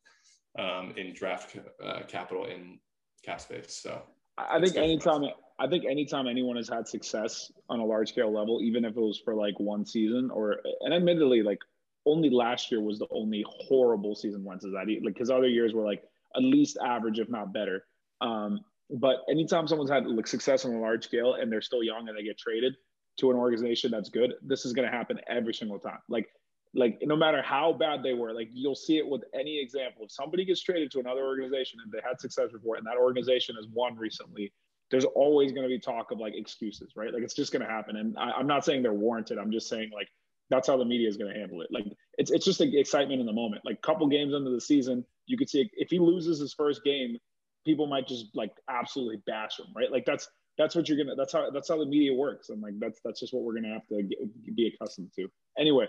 [0.57, 2.79] um, in draft uh, capital in
[3.25, 3.79] cap space.
[3.81, 4.03] So,
[4.37, 5.23] I think anytime
[5.59, 8.99] I think anytime anyone has had success on a large scale level, even if it
[8.99, 11.59] was for like one season or and admittedly, like
[12.05, 14.87] only last year was the only horrible season Wentz has had.
[14.87, 16.03] Like because other years were like
[16.35, 17.83] at least average, if not better.
[18.21, 22.09] Um, but anytime someone's had like success on a large scale and they're still young
[22.09, 22.75] and they get traded
[23.19, 25.99] to an organization that's good, this is going to happen every single time.
[26.09, 26.27] Like
[26.73, 30.05] like no matter how bad they were, like you'll see it with any example.
[30.05, 33.55] If somebody gets traded to another organization and they had success before, and that organization
[33.55, 34.53] has won recently,
[34.89, 37.13] there's always going to be talk of like excuses, right?
[37.13, 37.97] Like it's just going to happen.
[37.97, 39.37] And I, am not saying they're warranted.
[39.37, 40.07] I'm just saying like
[40.49, 41.67] that's how the media is going to handle it.
[41.71, 41.85] Like
[42.17, 43.63] it's it's just the excitement in the moment.
[43.65, 47.17] Like couple games into the season, you could see if he loses his first game,
[47.65, 49.91] people might just like absolutely bash him, right?
[49.91, 51.15] Like that's that's what you're gonna.
[51.15, 53.73] That's how that's how the media works, and like that's that's just what we're gonna
[53.73, 55.27] have to get, be accustomed to.
[55.57, 55.87] Anyway,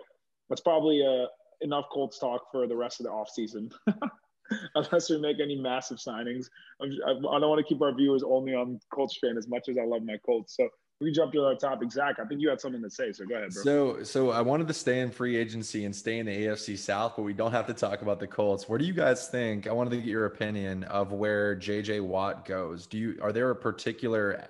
[0.52, 1.24] that's probably uh,
[1.62, 3.72] enough Colts talk for the rest of the offseason.
[4.74, 6.44] Unless we make any massive signings,
[6.78, 6.90] I'm,
[7.26, 9.84] I don't want to keep our viewers only on Colts fan as much as I
[9.84, 10.54] love my Colts.
[10.54, 10.68] So
[11.00, 11.90] we jump to our topic.
[11.90, 13.62] Zach, I think you had something to say, so go ahead, bro.
[13.62, 17.14] So, so I wanted to stay in free agency and stay in the AFC South,
[17.16, 18.68] but we don't have to talk about the Colts.
[18.68, 19.66] Where do you guys think?
[19.66, 22.86] I wanted to get your opinion of where JJ Watt goes.
[22.86, 24.44] Do you are there a particular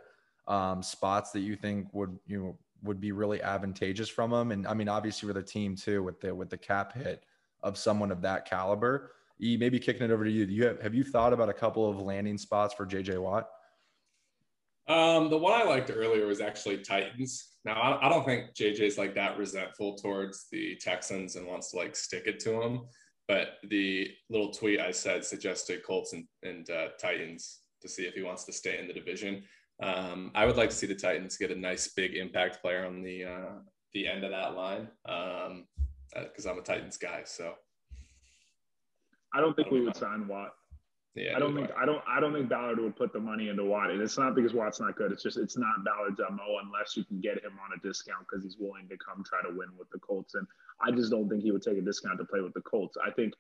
[0.48, 4.50] um, spots that you think would you know would be really advantageous from him.
[4.50, 7.24] And I mean, obviously with a team too, with the with the cap hit
[7.62, 9.12] of someone of that caliber.
[9.40, 10.46] E, maybe kicking it over to you.
[10.46, 13.48] Do you have, have you thought about a couple of landing spots for JJ Watt?
[14.88, 17.50] Um, the one I liked earlier was actually Titans.
[17.64, 21.76] Now I, I don't think JJ's like that resentful towards the Texans and wants to
[21.76, 22.82] like stick it to them.
[23.28, 28.14] But the little tweet I said suggested Colts and, and uh, Titans to see if
[28.14, 29.42] he wants to stay in the division.
[29.82, 33.02] Um, I would like to see the Titans get a nice big impact player on
[33.02, 33.52] the uh,
[33.94, 37.22] the end of that line because um, I'm a Titans guy.
[37.24, 37.54] So
[39.34, 40.52] I don't think I don't we would sign Watt.
[41.14, 43.64] Yeah, I don't think I don't I don't think Ballard would put the money into
[43.64, 45.12] Watt, and it's not because Watt's not good.
[45.12, 48.44] It's just it's not Ballard's mo unless you can get him on a discount because
[48.44, 50.34] he's willing to come try to win with the Colts.
[50.34, 50.46] And
[50.80, 52.96] I just don't think he would take a discount to play with the Colts.
[53.04, 53.34] I think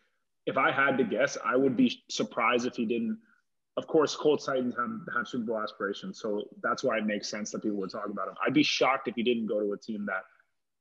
[0.46, 3.18] if I had to guess, I would be surprised if he didn't
[3.76, 7.50] of course, Colts Titans have, have Super Bowl aspirations, so that's why it makes sense
[7.50, 8.34] that people would talk about him.
[8.46, 10.22] I'd be shocked if he didn't go to a team that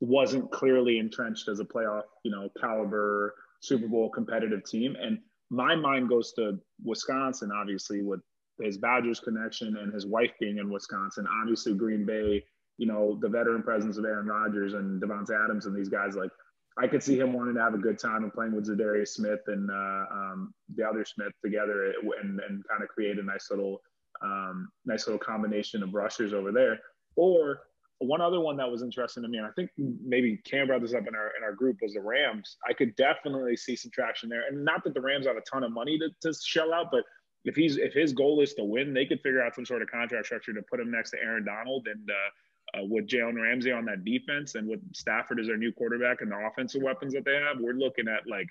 [0.01, 4.97] wasn't clearly entrenched as a playoff, you know, caliber Super Bowl competitive team.
[4.99, 8.19] And my mind goes to Wisconsin, obviously, with
[8.59, 11.25] his Badgers connection and his wife being in Wisconsin.
[11.41, 12.43] Obviously, Green Bay,
[12.77, 16.31] you know, the veteran presence of Aaron Rodgers and Davante Adams and these guys like
[16.77, 19.41] I could see him wanting to have a good time and playing with Za'Darius Smith
[19.47, 23.81] and uh, um, the other Smith together and, and kind of create a nice little
[24.23, 26.79] um, nice little combination of rushers over there.
[27.15, 27.61] Or
[27.99, 30.93] one other one that was interesting to me, and I think maybe Cam brought this
[30.93, 32.57] up in our in our group was the Rams.
[32.67, 35.63] I could definitely see some traction there, and not that the Rams have a ton
[35.63, 37.03] of money to, to shell out, but
[37.43, 39.89] if he's if his goal is to win, they could figure out some sort of
[39.89, 42.29] contract structure to put him next to Aaron Donald and uh,
[42.73, 46.31] uh, with Jalen Ramsey on that defense and with Stafford as their new quarterback and
[46.31, 48.47] the offensive weapons that they have, we're looking at like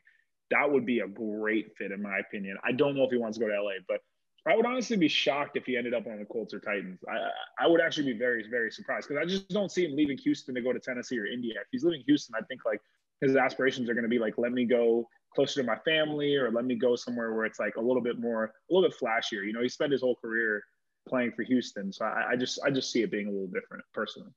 [0.50, 2.56] that would be a great fit in my opinion.
[2.64, 4.00] I don't know if he wants to go to LA, but
[4.46, 6.98] I would honestly be shocked if he ended up on the Colts or Titans.
[7.08, 10.18] I I would actually be very very surprised because I just don't see him leaving
[10.18, 11.48] Houston to go to Tennessee or Indy.
[11.48, 12.80] If he's leaving Houston, I think like
[13.20, 16.50] his aspirations are going to be like let me go closer to my family or
[16.50, 19.46] let me go somewhere where it's like a little bit more a little bit flashier.
[19.46, 20.62] You know, he spent his whole career
[21.10, 21.92] playing for Houston.
[21.92, 24.30] So I, I just I just see it being a little different personally.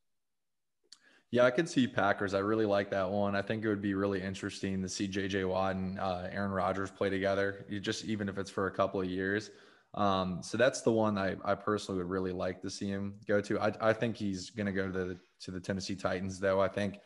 [1.31, 2.35] Yeah, I could see Packers.
[2.35, 3.35] I really like that one.
[3.35, 6.91] I think it would be really interesting to see JJ Watt and uh, Aaron Rodgers
[6.91, 9.49] play together, you just even if it's for a couple of years.
[9.95, 13.41] Um, so that's the one I, I personally would really like to see him go
[13.41, 13.59] to.
[13.59, 16.61] I, I think he's going to go to the to the Tennessee Titans, though.
[16.61, 16.99] I think,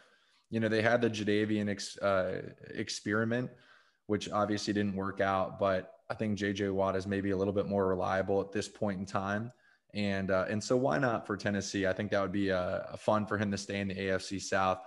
[0.50, 2.42] you know, they had the Jadeveon ex, uh,
[2.74, 3.50] experiment,
[4.08, 7.68] which obviously didn't work out, but I think JJ Watt is maybe a little bit
[7.68, 9.52] more reliable at this point in time.
[9.94, 11.88] And uh, and so why not for Tennessee?
[11.88, 13.96] I think that would be a, uh, a fun for him to stay in the
[13.96, 14.80] AFC South.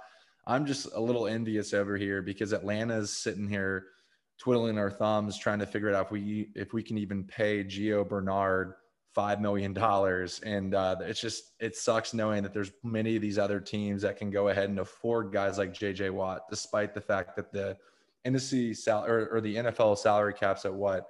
[0.46, 3.86] I'm just a little envious over here because Atlanta's sitting here
[4.38, 8.08] twiddling our thumbs trying to figure out if we if we can even pay Gio
[8.08, 8.74] Bernard
[9.12, 10.40] five million dollars.
[10.40, 14.16] And uh, it's just it sucks knowing that there's many of these other teams that
[14.16, 17.76] can go ahead and afford guys like JJ Watt, despite the fact that the
[18.26, 21.08] NC sal or, or the NFL salary caps at what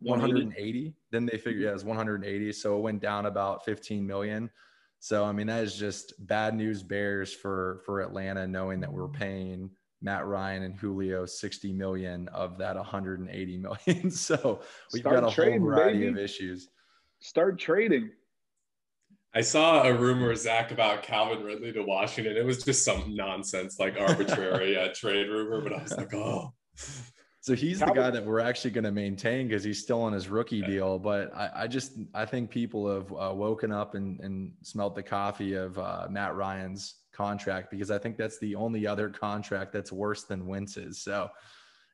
[0.00, 0.94] 180.
[1.10, 4.50] Then they figured yeah, it was 180, so it went down about 15 million.
[5.00, 9.08] So I mean that is just bad news bears for for Atlanta, knowing that we're
[9.08, 14.10] paying Matt Ryan and Julio 60 million of that 180 million.
[14.10, 14.60] so
[14.92, 16.10] we've Start got a trading, whole variety baby.
[16.10, 16.68] of issues.
[17.20, 18.10] Start trading.
[19.36, 22.36] I saw a rumor, Zach, about Calvin Ridley to Washington.
[22.36, 26.52] It was just some nonsense, like arbitrary uh, trade rumor, but I was like, oh.
[27.44, 30.30] So he's the guy that we're actually going to maintain because he's still on his
[30.30, 30.98] rookie deal.
[30.98, 35.02] But I, I just I think people have uh, woken up and, and smelt the
[35.02, 39.92] coffee of uh, Matt Ryan's contract because I think that's the only other contract that's
[39.92, 41.02] worse than Wentz's.
[41.02, 41.28] So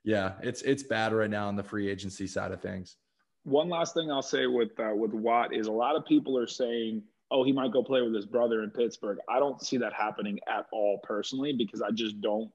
[0.05, 2.95] yeah, it's it's bad right now on the free agency side of things.
[3.43, 6.47] One last thing I'll say with uh, with Watt is a lot of people are
[6.47, 9.95] saying, "Oh, he might go play with his brother in Pittsburgh." I don't see that
[9.95, 12.53] happening at all personally because I just don't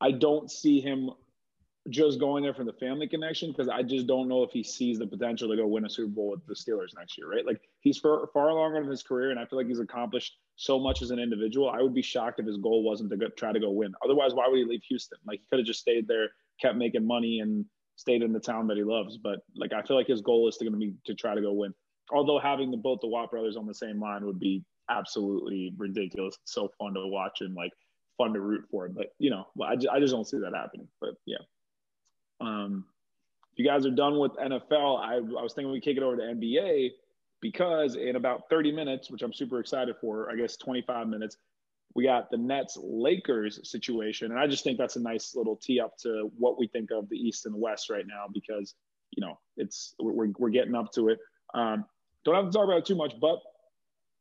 [0.00, 1.12] I don't see him
[1.90, 4.98] just going there for the family connection because I just don't know if he sees
[4.98, 7.44] the potential to go win a Super Bowl with the Steelers next year, right?
[7.44, 10.78] Like he's far, far along in his career, and I feel like he's accomplished so
[10.78, 11.70] much as an individual.
[11.70, 13.92] I would be shocked if his goal wasn't to go, try to go win.
[14.04, 15.18] Otherwise, why would he leave Houston?
[15.26, 16.28] Like he could have just stayed there,
[16.60, 17.64] kept making money, and
[17.96, 19.18] stayed in the town that he loves.
[19.18, 21.40] But like I feel like his goal is to going to be to try to
[21.40, 21.74] go win.
[22.12, 26.36] Although having the both the Watt brothers on the same line would be absolutely ridiculous.
[26.42, 27.72] It's so fun to watch and like
[28.18, 28.88] fun to root for.
[28.88, 30.86] But you know, I just, I just don't see that happening.
[31.00, 31.38] But yeah.
[32.42, 32.84] Um,
[33.52, 36.16] if you guys are done with NFL, I, I was thinking we kick it over
[36.16, 36.90] to NBA
[37.40, 41.36] because in about 30 minutes, which I'm super excited for, I guess 25 minutes,
[41.94, 44.30] we got the Nets Lakers situation.
[44.30, 47.08] And I just think that's a nice little tee up to what we think of
[47.10, 48.74] the East and the West right now because,
[49.10, 51.18] you know, it's we're, we're getting up to it.
[51.52, 51.84] Um,
[52.24, 53.40] don't have to talk about it too much, but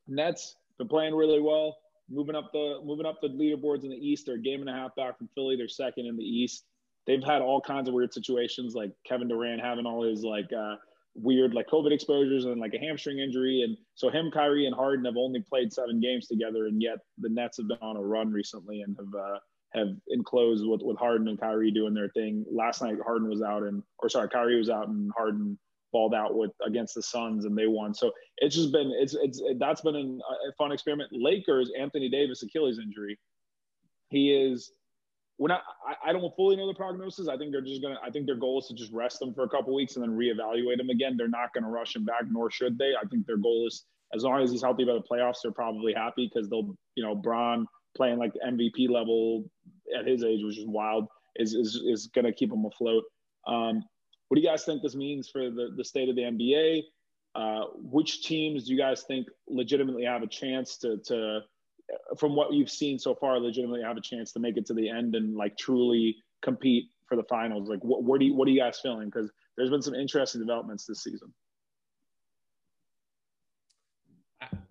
[0.07, 1.77] Nets been playing really well,
[2.09, 4.25] moving up the moving up the leaderboards in the East.
[4.25, 5.55] They're a game and a half back from Philly.
[5.55, 6.65] They're second in the East
[7.07, 10.75] they've had all kinds of weird situations, like Kevin Durant having all his like uh,
[11.15, 15.05] weird like COVID exposures and like a hamstring injury, and so him, Kyrie, and Harden
[15.05, 18.31] have only played seven games together, and yet the Nets have been on a run
[18.31, 19.39] recently and have uh,
[19.73, 22.45] have enclosed with with Harden and Kyrie doing their thing.
[22.51, 25.57] Last night, Harden was out and or sorry, Kyrie was out and Harden
[25.91, 27.93] balled out with against the Suns and they won.
[27.93, 31.09] So it's just been it's it's it, that's been an, a fun experiment.
[31.11, 33.17] Lakers, Anthony Davis Achilles injury.
[34.09, 34.71] He is
[35.41, 37.27] we're not I, I, don't fully know the prognosis.
[37.27, 39.43] I think they're just gonna I think their goal is to just rest them for
[39.43, 41.17] a couple weeks and then reevaluate them again.
[41.17, 42.91] They're not gonna rush him back, nor should they.
[42.95, 45.93] I think their goal is as long as he's healthy by the playoffs, they're probably
[45.93, 47.65] happy because they'll, you know, Bron
[47.97, 49.49] playing like MVP level
[49.97, 53.03] at his age, which is wild, is is, is gonna keep him afloat.
[53.47, 53.83] Um,
[54.27, 56.83] what do you guys think this means for the, the state of the NBA?
[57.33, 61.39] Uh, which teams do you guys think legitimately have a chance to to
[62.17, 64.89] from what you've seen so far, legitimately have a chance to make it to the
[64.89, 67.69] end and like truly compete for the finals?
[67.69, 69.09] Like, what, what do you, what are you guys feeling?
[69.09, 71.33] Because there's been some interesting developments this season.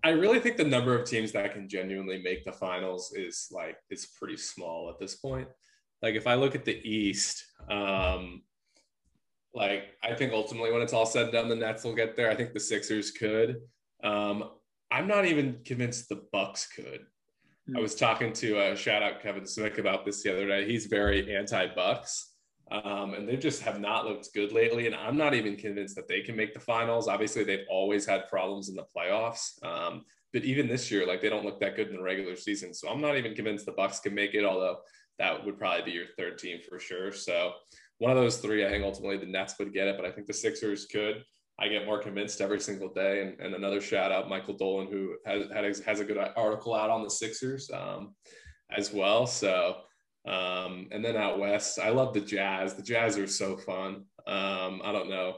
[0.03, 3.77] I really think the number of teams that can genuinely make the finals is like
[3.91, 5.49] it's pretty small at this point.
[6.03, 8.43] Like if I look at the East, um,
[9.55, 12.31] like I think ultimately when it's all said and done, the Nets will get there.
[12.31, 13.61] I think the Sixers could.
[14.03, 14.51] Um,
[14.91, 17.01] I'm not even convinced the Bucks could.
[17.69, 17.77] Mm-hmm.
[17.77, 20.67] I was talking to uh, shout out Kevin Smith about this the other day.
[20.67, 22.35] He's very anti-Bucks,
[22.73, 24.87] um, and they just have not looked good lately.
[24.87, 27.09] And I'm not even convinced that they can make the finals.
[27.09, 31.29] Obviously, they've always had problems in the playoffs, um, but even this year, like they
[31.29, 32.75] don't look that good in the regular season.
[32.75, 34.45] So I'm not even convinced the Bucks can make it.
[34.45, 34.79] Although
[35.19, 37.13] that would probably be your third team for sure.
[37.13, 37.53] So
[37.99, 40.27] one of those three, I think ultimately the Nets would get it, but I think
[40.27, 41.23] the Sixers could.
[41.61, 43.21] I get more convinced every single day.
[43.23, 47.03] And, and another shout out, Michael Dolan, who has, has, a good article out on
[47.03, 48.15] the Sixers um,
[48.75, 49.27] as well.
[49.27, 49.77] So,
[50.27, 52.75] um, and then out west, I love the Jazz.
[52.75, 54.05] The Jazz are so fun.
[54.27, 55.37] Um, I don't know.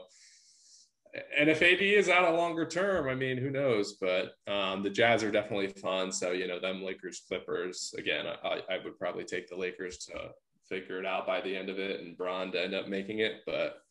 [1.37, 3.97] And if AD is out a longer term, I mean, who knows?
[3.99, 6.11] But um, the Jazz are definitely fun.
[6.11, 10.31] So, you know, them Lakers, Clippers, again, I, I would probably take the Lakers to
[10.67, 13.41] figure it out by the end of it and Bron to end up making it.
[13.45, 13.82] But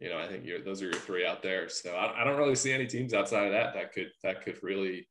[0.00, 1.68] you know, I think those are your three out there.
[1.68, 4.62] So I, I, don't really see any teams outside of that that could that could
[4.62, 5.08] really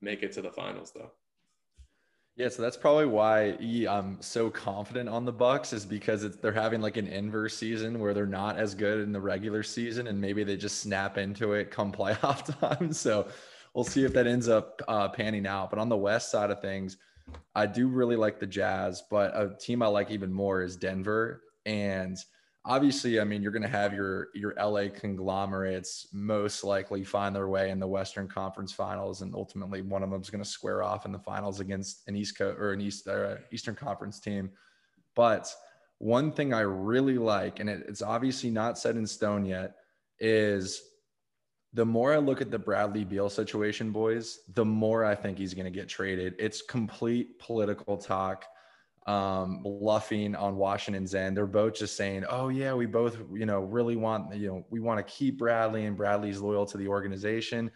[0.00, 1.12] make it to the finals, though.
[2.36, 3.56] Yeah, so that's probably why
[3.88, 8.12] I'm so confident on the Bucks is because they're having like an inverse season where
[8.12, 11.70] they're not as good in the regular season, and maybe they just snap into it
[11.70, 12.92] come playoff time.
[12.92, 13.28] So
[13.74, 15.70] we'll see if that ends up uh, panning out.
[15.70, 16.98] But on the West side of things,
[17.54, 21.42] I do really like the Jazz, but a team I like even more is Denver,
[21.64, 22.18] and
[22.66, 27.48] obviously, I mean, you're going to have your your LA conglomerates most likely find their
[27.48, 30.82] way in the Western Conference Finals, and ultimately one of them is going to square
[30.82, 34.50] off in the finals against an East Coast or an East uh, Eastern Conference team.
[35.14, 35.50] But
[35.98, 39.76] one thing I really like, and it, it's obviously not set in stone yet,
[40.18, 40.82] is
[41.72, 45.54] the more I look at the Bradley Beal situation, boys, the more I think he's
[45.54, 46.34] going to get traded.
[46.38, 48.44] It's complete political talk
[49.06, 51.36] um, bluffing on Washington's end.
[51.36, 54.80] They're both just saying, "Oh yeah, we both you know really want you know we
[54.80, 57.70] want to keep Bradley and Bradley's loyal to the organization."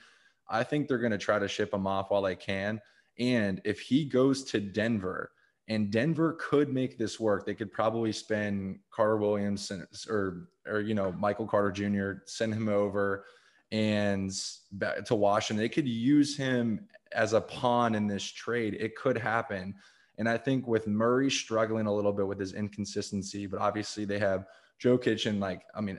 [0.48, 2.80] I think they're going to try to ship him off while they can.
[3.20, 5.30] And if he goes to Denver
[5.68, 7.46] And Denver could make this work.
[7.46, 9.70] They could probably spend Carter Williams
[10.08, 12.24] or or you know Michael Carter Jr.
[12.26, 13.24] send him over
[13.70, 14.32] and
[14.72, 15.62] back to Washington.
[15.62, 18.74] They could use him as a pawn in this trade.
[18.80, 19.74] It could happen.
[20.20, 24.18] And I think with Murray struggling a little bit with his inconsistency, but obviously they
[24.18, 24.44] have
[24.80, 25.98] Jokic and like I mean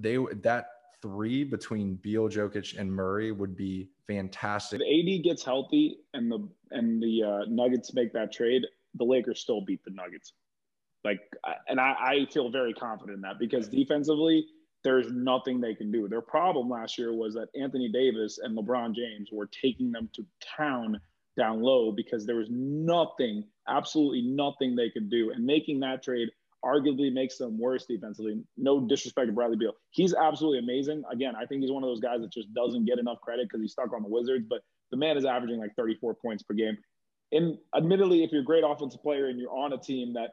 [0.00, 0.70] they that
[1.02, 4.80] three between Beal, Jokic, and Murray would be fantastic.
[4.82, 8.62] If AD gets healthy and the and the uh, Nuggets make that trade,
[8.94, 10.32] the Lakers still beat the Nuggets.
[11.04, 11.20] Like,
[11.68, 14.46] and I, I feel very confident in that because defensively,
[14.82, 16.08] there's nothing they can do.
[16.08, 20.24] Their problem last year was that Anthony Davis and LeBron James were taking them to
[20.56, 20.98] town
[21.38, 25.30] down low because there was nothing, absolutely nothing they could do.
[25.30, 26.28] And making that trade
[26.64, 28.42] arguably makes them worse defensively.
[28.56, 29.72] No disrespect to Bradley Beal.
[29.90, 31.04] He's absolutely amazing.
[31.10, 33.60] Again, I think he's one of those guys that just doesn't get enough credit because
[33.60, 34.60] he's stuck on the Wizards, but
[34.90, 36.76] the man is averaging like 34 points per game.
[37.30, 40.30] And admittedly, if you're a great offensive player and you're on a team that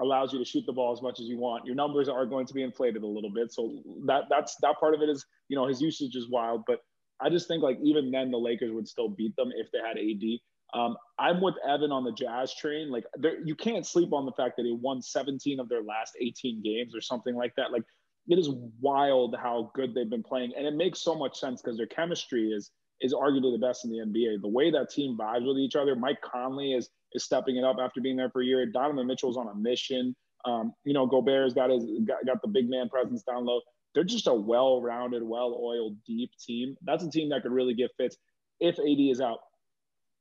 [0.00, 2.46] allows you to shoot the ball as much as you want, your numbers are going
[2.46, 3.52] to be inflated a little bit.
[3.52, 6.64] So that that's that part of it is, you know, his usage is wild.
[6.66, 6.80] But
[7.20, 9.96] I just think like even then the Lakers would still beat them if they had
[9.96, 10.38] AD.
[10.72, 12.90] Um, I'm with Evan on the Jazz train.
[12.90, 16.14] Like, there, you can't sleep on the fact that he won 17 of their last
[16.20, 17.70] 18 games or something like that.
[17.70, 17.84] Like,
[18.28, 18.50] it is
[18.80, 22.48] wild how good they've been playing, and it makes so much sense because their chemistry
[22.48, 24.40] is is arguably the best in the NBA.
[24.40, 25.94] The way that team vibes with each other.
[25.94, 28.64] Mike Conley is is stepping it up after being there for a year.
[28.66, 30.16] Donovan Mitchell's on a mission.
[30.44, 33.60] Um, you know, Gobert's got his got, got the big man presence down low.
[33.94, 36.76] They're just a well-rounded, well-oiled, deep team.
[36.82, 38.16] That's a team that could really get fits
[38.58, 39.38] if AD is out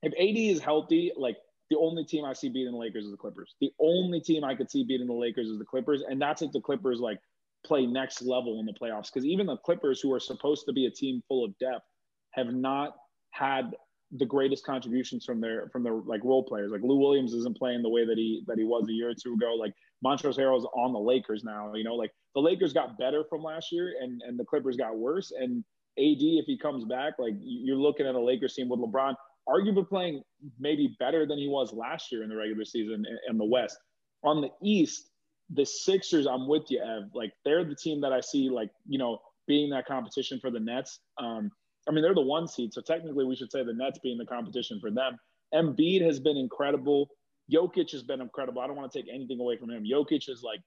[0.04, 1.38] if AD is healthy, like
[1.70, 3.56] the only team I see beating the Lakers is the Clippers.
[3.60, 6.52] The only team I could see beating the Lakers is the Clippers, and that's if
[6.52, 7.20] the Clippers like
[7.66, 9.12] play next level in the playoffs.
[9.12, 11.86] Because even the Clippers, who are supposed to be a team full of depth,
[12.32, 12.96] have not
[13.32, 13.72] had
[14.16, 16.72] the greatest contributions from their from their like role players.
[16.72, 19.16] Like Lou Williams isn't playing the way that he that he was a year or
[19.16, 19.56] two ago.
[19.56, 19.74] Like
[20.06, 21.74] Montrezl Harrell's on the Lakers now.
[21.74, 24.98] You know, like the Lakers got better from last year, and and the Clippers got
[24.98, 25.32] worse.
[25.32, 25.64] And
[25.98, 29.16] AD, if he comes back, like you're looking at a Lakers team with LeBron
[29.48, 30.24] arguably playing
[30.60, 33.78] maybe better than he was last year in the regular season in, in the West.
[34.24, 35.10] On the East,
[35.50, 37.10] the Sixers, I'm with you, Ev.
[37.14, 40.60] Like they're the team that I see, like you know, being that competition for the
[40.60, 41.00] Nets.
[41.18, 41.52] Um,
[41.88, 44.26] I mean, they're the one seed, so technically we should say the Nets being the
[44.26, 45.18] competition for them.
[45.54, 47.10] Embiid has been incredible.
[47.52, 48.62] Jokic has been incredible.
[48.62, 49.84] I don't want to take anything away from him.
[49.84, 50.62] Jokic is like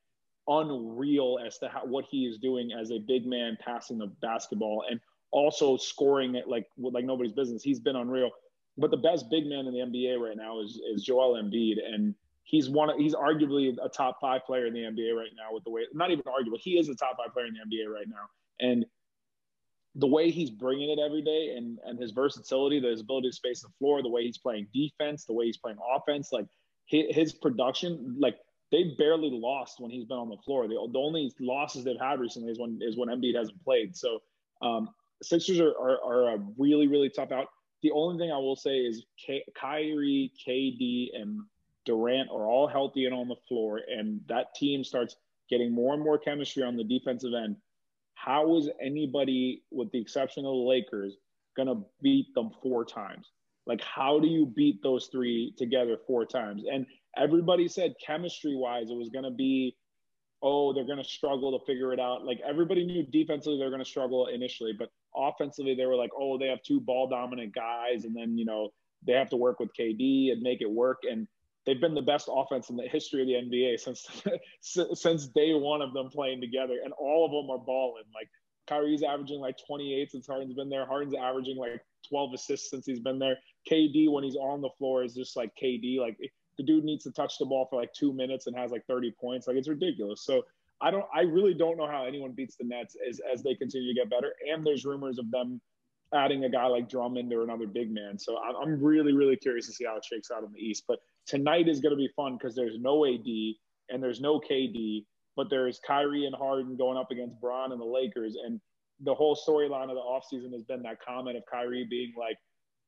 [0.48, 4.84] unreal as to how, what he is doing as a big man passing the basketball
[4.88, 5.00] and
[5.32, 7.62] also scoring it like like nobody's business.
[7.62, 8.30] He's been unreal
[8.78, 12.14] but the best big man in the NBA right now is is Joel Embiid, and
[12.44, 12.96] he's one.
[12.98, 15.52] He's arguably a top five player in the NBA right now.
[15.54, 17.92] With the way, not even arguable, he is a top five player in the NBA
[17.92, 18.28] right now,
[18.60, 18.84] and
[19.94, 23.62] the way he's bringing it every day, and and his versatility, his ability to space
[23.62, 26.46] the floor, the way he's playing defense, the way he's playing offense, like
[26.86, 28.36] his, his production, like
[28.72, 30.68] they barely lost when he's been on the floor.
[30.68, 33.96] The, the only losses they've had recently is when is when Embiid hasn't played.
[33.96, 34.20] So
[34.60, 34.90] um,
[35.22, 37.48] Sixers are, are, are a really really tough out.
[37.86, 41.42] The only thing I will say is K- Kyrie, KD, and
[41.84, 45.14] Durant are all healthy and on the floor, and that team starts
[45.48, 47.54] getting more and more chemistry on the defensive end.
[48.14, 51.16] How is anybody, with the exception of the Lakers,
[51.56, 53.30] going to beat them four times?
[53.66, 56.64] Like, how do you beat those three together four times?
[56.68, 59.76] And everybody said chemistry wise, it was going to be,
[60.42, 62.24] oh, they're going to struggle to figure it out.
[62.24, 66.38] Like, everybody knew defensively they're going to struggle initially, but offensively, they were like, oh,
[66.38, 68.70] they have two ball dominant guys, and then you know
[69.06, 70.98] they have to work with KD and make it work.
[71.08, 71.26] And
[71.64, 74.06] they've been the best offense in the history of the NBA since
[75.00, 78.04] since day one of them playing together, and all of them are balling.
[78.14, 78.28] Like
[78.66, 80.86] Kyrie's averaging like 28 since Harden's been there.
[80.86, 83.36] Harden's averaging like 12 assists since he's been there.
[83.70, 85.98] KD when he's on the floor is just like KD.
[85.98, 86.18] Like
[86.56, 89.14] the dude needs to touch the ball for like two minutes and has like 30
[89.20, 89.46] points.
[89.46, 90.24] Like it's ridiculous.
[90.24, 90.42] So
[90.80, 91.04] I don't.
[91.14, 94.10] I really don't know how anyone beats the Nets as as they continue to get
[94.10, 94.32] better.
[94.50, 95.60] And there's rumors of them
[96.14, 98.18] adding a guy like Drummond or another big man.
[98.18, 100.84] So I'm really really curious to see how it shakes out in the East.
[100.86, 103.26] But tonight is going to be fun because there's no AD
[103.88, 105.04] and there's no KD,
[105.34, 108.36] but there's Kyrie and Harden going up against Bron and the Lakers.
[108.44, 108.60] And
[109.00, 112.36] the whole storyline of the offseason has been that comment of Kyrie being like,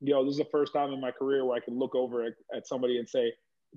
[0.01, 2.24] you know, this is the first time in my career where I can look over
[2.24, 3.32] at, at somebody and say,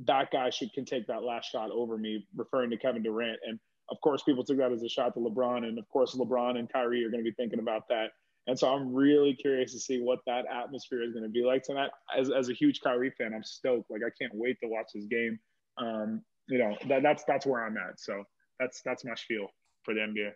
[0.05, 3.39] that guy should can take that last shot over me, referring to Kevin Durant.
[3.45, 3.59] And
[3.89, 6.71] of course, people took that as a shot to LeBron, and of course, LeBron and
[6.71, 8.11] Kyrie are going to be thinking about that.
[8.47, 11.63] And so I'm really curious to see what that atmosphere is going to be like
[11.63, 11.91] tonight.
[12.17, 13.91] As, as a huge Kyrie fan, I'm stoked.
[13.91, 15.39] Like I can't wait to watch this game.
[15.77, 17.99] Um, you know, that, that's that's where I'm at.
[17.99, 18.23] So
[18.59, 19.47] that's that's my spiel
[19.83, 20.31] for the NBA.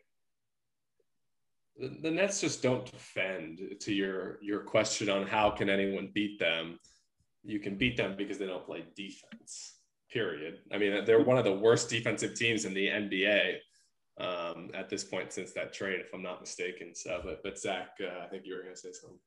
[1.77, 3.59] The, the Nets just don't defend.
[3.79, 6.79] To your your question on how can anyone beat them,
[7.43, 9.79] you can beat them because they don't play defense.
[10.11, 10.59] Period.
[10.71, 13.57] I mean, they're one of the worst defensive teams in the NBA
[14.19, 16.93] um, at this point since that trade, if I'm not mistaken.
[16.95, 19.19] So, but but Zach, uh, I think you were going to say something.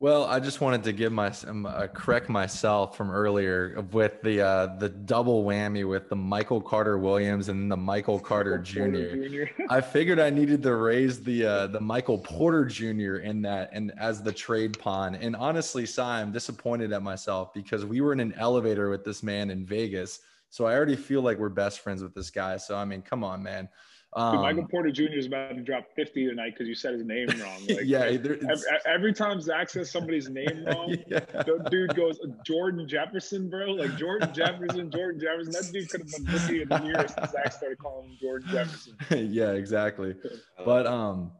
[0.00, 4.40] Well, I just wanted to give my um, uh, correct myself from earlier with the
[4.40, 9.44] uh, the double whammy with the Michael Carter Williams and the Michael Carter Jr.
[9.68, 13.16] I figured I needed to raise the uh, the Michael Porter Jr.
[13.16, 15.16] in that and as the trade pawn.
[15.16, 19.22] And honestly, Si, I'm disappointed at myself because we were in an elevator with this
[19.22, 20.20] man in Vegas,
[20.50, 22.56] so I already feel like we're best friends with this guy.
[22.58, 23.68] So I mean, come on, man.
[24.14, 25.04] Um, Dude, Michael Porter Jr.
[25.12, 27.60] is about to drop 50 tonight because you said his name wrong.
[27.68, 28.40] Like, yeah, every,
[28.84, 31.20] every, time Zach says somebody's name wrong, yeah.
[31.20, 33.66] the dude goes Jordan Jefferson, bro.
[33.66, 35.52] Like Jordan Jefferson, Jordan Jefferson.
[35.52, 38.48] That dude could have been rookie of the year since Zach started calling him Jordan
[38.50, 38.96] Jefferson.
[39.32, 40.16] yeah, exactly.
[40.64, 41.30] But um,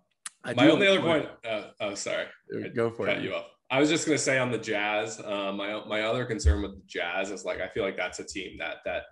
[0.44, 1.28] I my only other point.
[1.44, 2.26] Uh, oh, sorry.
[2.74, 3.24] Go for cut it.
[3.24, 3.46] you off.
[3.70, 5.20] I was just gonna say on the Jazz.
[5.24, 8.24] Um, my my other concern with the Jazz is like I feel like that's a
[8.24, 9.04] team that that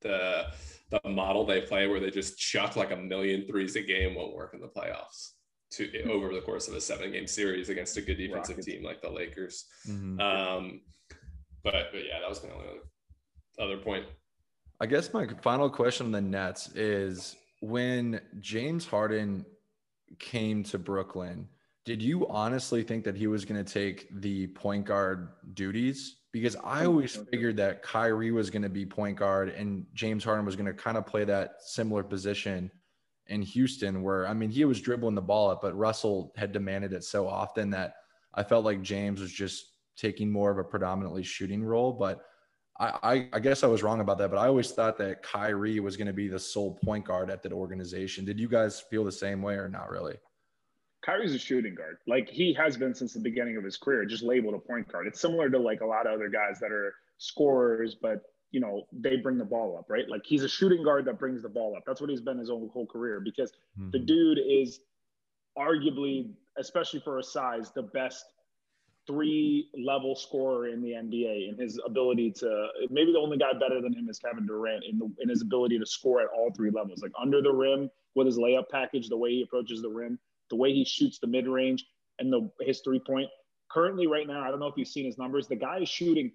[0.00, 0.46] the
[0.90, 4.34] the model they play where they just chuck like a million threes a game won't
[4.34, 5.32] work in the playoffs
[5.70, 8.66] to over the course of a seven game series against a good defensive Rockets.
[8.66, 9.66] team like the Lakers.
[9.86, 10.20] Mm-hmm.
[10.20, 10.80] Um,
[11.62, 14.06] but, but yeah, that was my only other, other point.
[14.80, 19.44] I guess my final question on the Nets is when James Harden
[20.18, 21.48] came to Brooklyn,
[21.88, 26.54] did you honestly think that he was going to take the point guard duties because
[26.62, 30.44] I oh, always figured that Kyrie was going to be point guard and James Harden
[30.44, 32.70] was going to kind of play that similar position
[33.28, 36.92] in Houston, where I mean, he was dribbling the ball up, but Russell had demanded
[36.92, 37.94] it so often that
[38.34, 39.64] I felt like James was just
[39.96, 41.94] taking more of a predominantly shooting role.
[41.94, 42.20] But
[42.78, 45.80] I, I, I guess I was wrong about that, but I always thought that Kyrie
[45.80, 48.26] was going to be the sole point guard at that organization.
[48.26, 50.16] Did you guys feel the same way or not really?
[51.04, 51.98] Kyrie's a shooting guard.
[52.06, 55.06] Like he has been since the beginning of his career, just labeled a point guard.
[55.06, 58.86] It's similar to like a lot of other guys that are scorers, but you know,
[58.92, 60.08] they bring the ball up, right?
[60.08, 61.84] Like he's a shooting guard that brings the ball up.
[61.86, 63.90] That's what he's been his whole, whole career because mm-hmm.
[63.90, 64.80] the dude is
[65.56, 68.24] arguably, especially for his size, the best
[69.06, 73.80] three level scorer in the NBA and his ability to maybe the only guy better
[73.80, 76.70] than him is Kevin Durant in the in his ability to score at all three
[76.70, 80.18] levels, like under the rim with his layup package, the way he approaches the rim,
[80.50, 81.84] the way he shoots the mid range
[82.18, 83.28] and the his three point.
[83.70, 85.46] Currently, right now, I don't know if you've seen his numbers.
[85.46, 86.32] The guy is shooting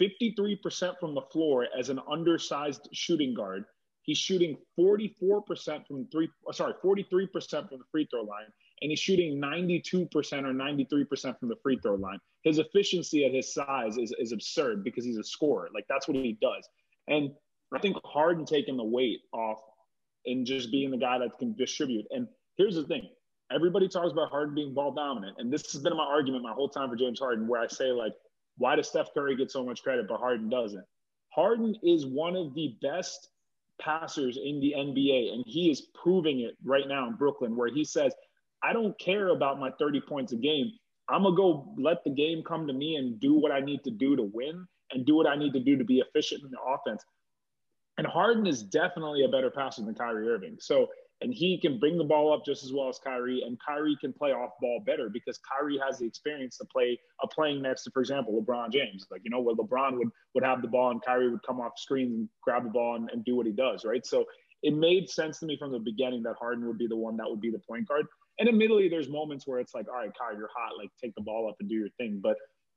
[0.00, 3.64] 53% from the floor as an undersized shooting guard.
[4.02, 8.46] He's shooting 44% from three, uh, sorry, 43% from the free throw line,
[8.82, 10.04] and he's shooting 92%
[10.44, 12.18] or 93% from the free throw line.
[12.42, 15.70] His efficiency at his size is, is absurd because he's a scorer.
[15.74, 16.68] Like that's what he does.
[17.08, 17.30] And
[17.72, 19.60] I think Harden taking the weight off
[20.26, 22.04] and just being the guy that can distribute.
[22.10, 23.08] And here's the thing
[23.52, 25.36] everybody talks about Harden being ball dominant.
[25.38, 27.90] And this has been my argument my whole time for James Harden, where I say,
[27.90, 28.12] like,
[28.58, 30.84] why does Steph Curry get so much credit, but Harden doesn't?
[31.30, 33.28] Harden is one of the best
[33.80, 37.84] passers in the NBA, and he is proving it right now in Brooklyn, where he
[37.84, 38.14] says,
[38.62, 40.70] I don't care about my 30 points a game.
[41.08, 43.90] I'm to go let the game come to me and do what I need to
[43.90, 46.60] do to win and do what I need to do to be efficient in the
[46.60, 47.04] offense.
[47.98, 50.56] And Harden is definitely a better passer than Kyrie Irving.
[50.60, 50.88] So
[51.24, 54.12] and he can bring the ball up just as well as Kyrie, and Kyrie can
[54.12, 57.90] play off ball better because Kyrie has the experience to play a playing next to,
[57.90, 59.06] for example, LeBron James.
[59.10, 61.72] Like you know, where LeBron would would have the ball and Kyrie would come off
[61.78, 64.04] screens and grab the ball and, and do what he does, right?
[64.04, 64.26] So
[64.62, 67.28] it made sense to me from the beginning that Harden would be the one that
[67.28, 68.06] would be the point guard.
[68.38, 71.22] And admittedly, there's moments where it's like, all right, Kyrie, you're hot, like take the
[71.22, 72.20] ball up and do your thing.
[72.22, 72.36] But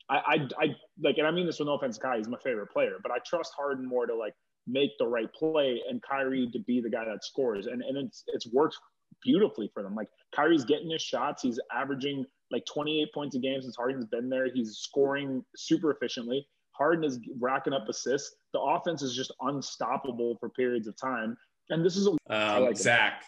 [0.09, 2.71] I, I, I like, and I mean this with no offense, Kai, he's my favorite
[2.71, 4.33] player, but I trust Harden more to like
[4.67, 7.67] make the right play and Kyrie to be the guy that scores.
[7.67, 8.77] And, and it's, it's worked
[9.23, 9.95] beautifully for them.
[9.95, 11.41] Like Kyrie's getting his shots.
[11.41, 14.47] He's averaging like 28 points a game since Harden's been there.
[14.53, 16.47] He's scoring super efficiently.
[16.71, 18.35] Harden is racking up assists.
[18.53, 21.35] The offense is just unstoppable for periods of time.
[21.69, 23.23] And this is a um, like Zach.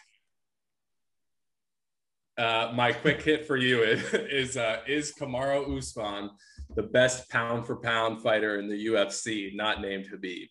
[2.38, 6.30] Uh, my quick hit for you is is, uh, is Kamaru Usman
[6.76, 10.48] the best pound for pound fighter in the UFC, not named Khabib?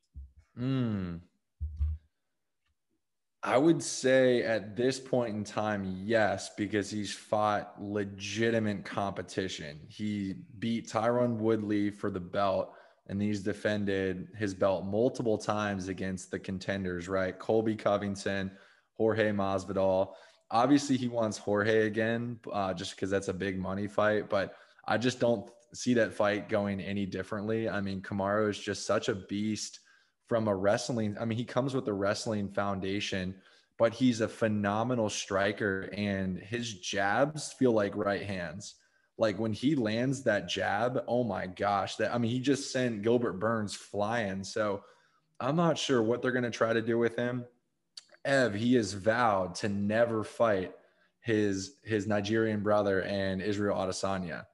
[0.60, 1.22] Mm.
[3.42, 9.80] I would say at this point in time, yes, because he's fought legitimate competition.
[9.88, 12.74] He beat Tyron Woodley for the belt,
[13.08, 17.40] and he's defended his belt multiple times against the contenders, right?
[17.40, 18.52] Colby Covington,
[18.96, 20.14] Jorge Masvidal.
[20.52, 24.30] Obviously, he wants Jorge again, uh, just because that's a big money fight.
[24.30, 24.56] But
[24.86, 27.70] I just don't see that fight going any differently.
[27.70, 29.80] I mean, Kamaru is just such a beast
[30.30, 31.18] from a wrestling.
[31.20, 33.36] I mean, he comes with a wrestling foundation,
[33.78, 38.76] but he's a phenomenal striker, and his jabs feel like right hands.
[39.18, 41.98] Like when he lands that jab, oh my gosh!
[41.98, 44.44] That I mean, he just sent Gilbert Burns flying.
[44.44, 44.84] So
[45.40, 47.44] I'm not sure what they're going to try to do with him.
[48.24, 50.74] Ev, he has vowed to never fight
[51.22, 54.46] his his Nigerian brother and Israel Adesanya.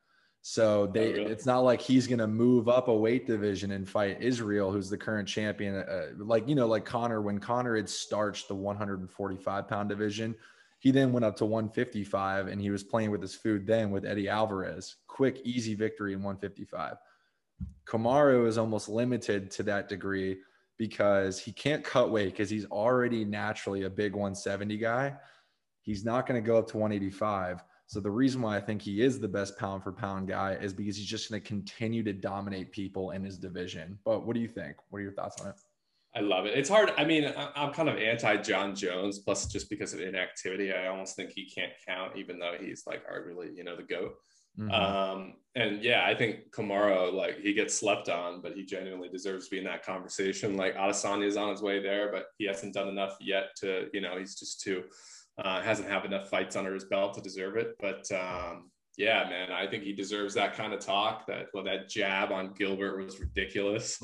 [0.47, 1.31] So they, oh, really?
[1.31, 4.91] it's not like he's going to move up a weight division and fight Israel, who's
[4.91, 5.73] the current champion.
[5.73, 10.35] Uh, like you know, like Conor, when Conor had starched the 145 pound division,
[10.77, 14.05] he then went up to 155 and he was playing with his food then with
[14.05, 14.97] Eddie Alvarez.
[15.07, 16.97] Quick, easy victory in 155.
[17.87, 20.37] Kamaru is almost limited to that degree
[20.77, 25.15] because he can't cut weight because he's already naturally a big 170 guy.
[25.81, 29.01] He's not going to go up to 185 so the reason why I think he
[29.01, 32.13] is the best pound for pound guy is because he's just going to continue to
[32.13, 33.99] dominate people in his division.
[34.03, 34.77] But what do you think?
[34.89, 35.55] What are your thoughts on it?
[36.15, 36.57] I love it.
[36.57, 36.91] It's hard.
[36.97, 41.15] I mean, I'm kind of anti Jon Jones, plus just because of inactivity, I almost
[41.15, 44.15] think he can't count, even though he's like arguably, you know, the goat.
[44.57, 44.71] Mm-hmm.
[44.71, 49.45] Um, and yeah, I think Kamaru, like he gets slept on, but he genuinely deserves
[49.45, 50.55] to be in that conversation.
[50.55, 53.99] Like Adesanya is on his way there, but he hasn't done enough yet to, you
[53.99, 54.83] know, he's just too
[55.37, 59.51] uh, hasn't have enough fights under his belt to deserve it, but um, yeah, man,
[59.51, 61.27] I think he deserves that kind of talk.
[61.27, 64.01] That well, that jab on Gilbert was ridiculous.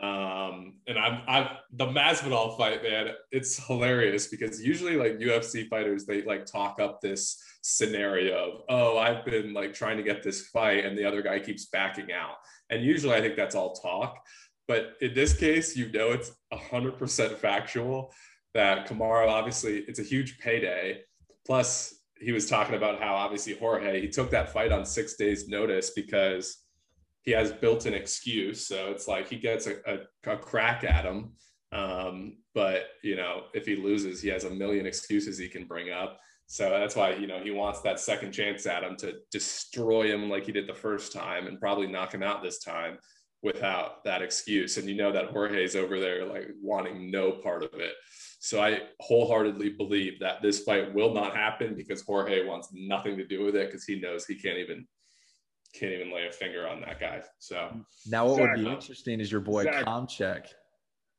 [0.00, 3.10] Um, and I'm I'm the Masvidal fight, man.
[3.30, 8.98] It's hilarious because usually like UFC fighters they like talk up this scenario of oh
[8.98, 12.36] I've been like trying to get this fight and the other guy keeps backing out,
[12.70, 14.18] and usually I think that's all talk.
[14.68, 18.12] But in this case, you know it's hundred percent factual
[18.56, 21.00] that Kamaru obviously it's a huge payday.
[21.46, 25.48] Plus, he was talking about how obviously Jorge he took that fight on six days'
[25.48, 26.64] notice because
[27.22, 28.66] he has built an excuse.
[28.66, 31.32] So it's like he gets a, a, a crack at him.
[31.72, 35.90] Um, but you know, if he loses, he has a million excuses he can bring
[35.90, 36.18] up.
[36.46, 40.30] So that's why you know he wants that second chance at him to destroy him
[40.30, 42.98] like he did the first time and probably knock him out this time
[43.42, 44.76] without that excuse.
[44.76, 47.94] And you know that Jorge's over there like wanting no part of it.
[48.46, 53.26] So I wholeheartedly believe that this fight will not happen because Jorge wants nothing to
[53.26, 54.86] do with it because he knows he can't even
[55.74, 57.22] can't even lay a finger on that guy.
[57.40, 57.68] So
[58.06, 59.84] now what would be interesting is your boy Zach.
[59.84, 60.46] Komchek.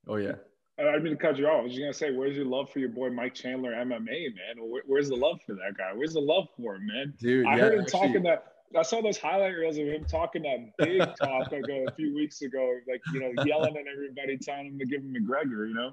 [0.08, 0.36] Oh yeah.
[0.80, 1.60] I didn't mean to cut you off.
[1.60, 4.56] I was just gonna say, where's your love for your boy Mike Chandler MMA, man?
[4.60, 5.92] Where, where's the love for that guy?
[5.94, 7.14] Where's the love for him, man?
[7.20, 8.54] Dude, I yeah, heard him actually, talking that.
[8.74, 12.42] I saw those highlight reels of him talking that big talk ago a few weeks
[12.42, 15.92] ago, like you know, yelling at everybody, telling him to give him McGregor, you know.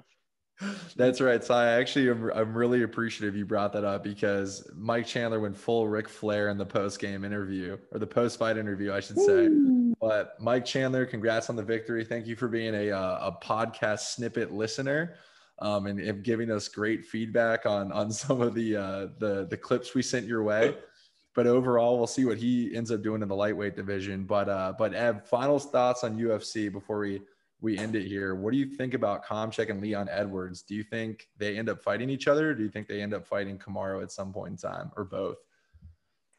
[0.95, 1.43] That's right.
[1.43, 5.57] So I actually am I'm really appreciative you brought that up because Mike Chandler went
[5.57, 9.19] full Ric Flair in the post game interview or the post fight interview, I should
[9.19, 9.49] say.
[9.99, 12.05] But Mike Chandler, congrats on the victory.
[12.05, 15.15] Thank you for being a uh, a podcast snippet listener.
[15.59, 19.57] Um, and, and, giving us great feedback on on some of the uh, the the
[19.57, 20.75] clips we sent your way.
[21.33, 24.23] But overall, we'll see what he ends up doing in the lightweight division.
[24.23, 27.21] But uh, but Ev, final thoughts on UFC before we
[27.61, 28.35] we end it here.
[28.35, 30.61] What do you think about Komchek and Leon Edwards?
[30.61, 32.53] Do you think they end up fighting each other?
[32.53, 35.37] do you think they end up fighting Kamaru at some point in time, or both?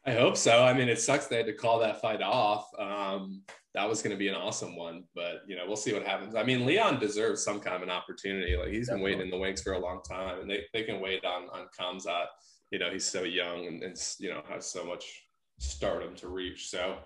[0.05, 0.63] I hope so.
[0.63, 2.69] I mean, it sucks they had to call that fight off.
[2.79, 3.41] Um,
[3.73, 6.33] that was going to be an awesome one, but you know, we'll see what happens.
[6.33, 8.55] I mean, Leon deserves some kind of an opportunity.
[8.55, 9.11] Like he's Definitely.
[9.11, 11.49] been waiting in the wings for a long time, and they, they can wait on
[11.49, 12.27] on Khamzat.
[12.71, 15.26] You know, he's so young and, and you know has so much
[15.59, 16.69] stardom to reach.
[16.69, 16.97] So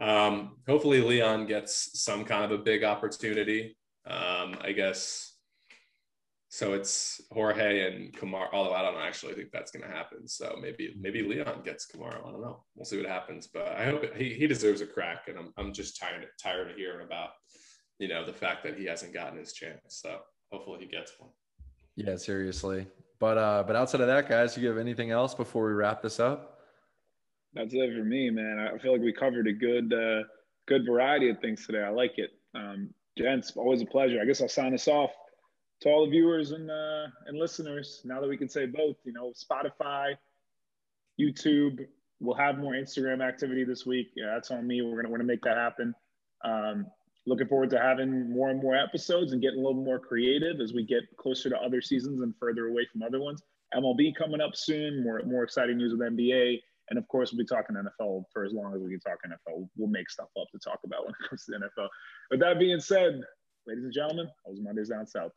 [0.00, 3.76] um, hopefully, Leon gets some kind of a big opportunity.
[4.06, 5.28] Um, I guess.
[6.48, 8.48] So it's Jorge and Kamaru.
[8.52, 10.28] Although I don't actually think that's going to happen.
[10.28, 12.26] So maybe maybe Leon gets Kamaru.
[12.26, 12.64] I don't know.
[12.74, 13.46] We'll see what happens.
[13.46, 15.28] But I hope he he deserves a crack.
[15.28, 17.30] And I'm I'm just tired tired of hearing about
[17.98, 19.80] you know the fact that he hasn't gotten his chance.
[19.88, 20.18] So
[20.50, 21.30] hopefully he gets one.
[21.96, 22.86] Yeah, seriously.
[23.18, 26.18] But uh, but outside of that, guys, you have anything else before we wrap this
[26.18, 26.51] up?
[27.54, 28.58] That's it for me, man.
[28.58, 30.22] I feel like we covered a good, uh,
[30.66, 31.82] good variety of things today.
[31.82, 32.30] I like it.
[32.54, 34.20] Um, gents, always a pleasure.
[34.20, 35.10] I guess I'll sign us off
[35.82, 38.00] to all the viewers and uh, and listeners.
[38.04, 40.14] Now that we can say both, you know, Spotify,
[41.20, 41.86] YouTube.
[42.20, 44.12] We'll have more Instagram activity this week.
[44.16, 44.80] Yeah, that's on me.
[44.80, 45.94] We're gonna want to make that happen.
[46.44, 46.86] Um,
[47.26, 50.72] looking forward to having more and more episodes and getting a little more creative as
[50.72, 53.42] we get closer to other seasons and further away from other ones.
[53.74, 55.02] MLB coming up soon.
[55.02, 56.60] More more exciting news with NBA.
[56.90, 59.68] And of course, we'll be talking NFL for as long as we can talk NFL.
[59.76, 61.88] We'll make stuff up to talk about when it comes to NFL.
[62.30, 63.20] With that being said,
[63.66, 65.32] ladies and gentlemen, that was Mondays Down South.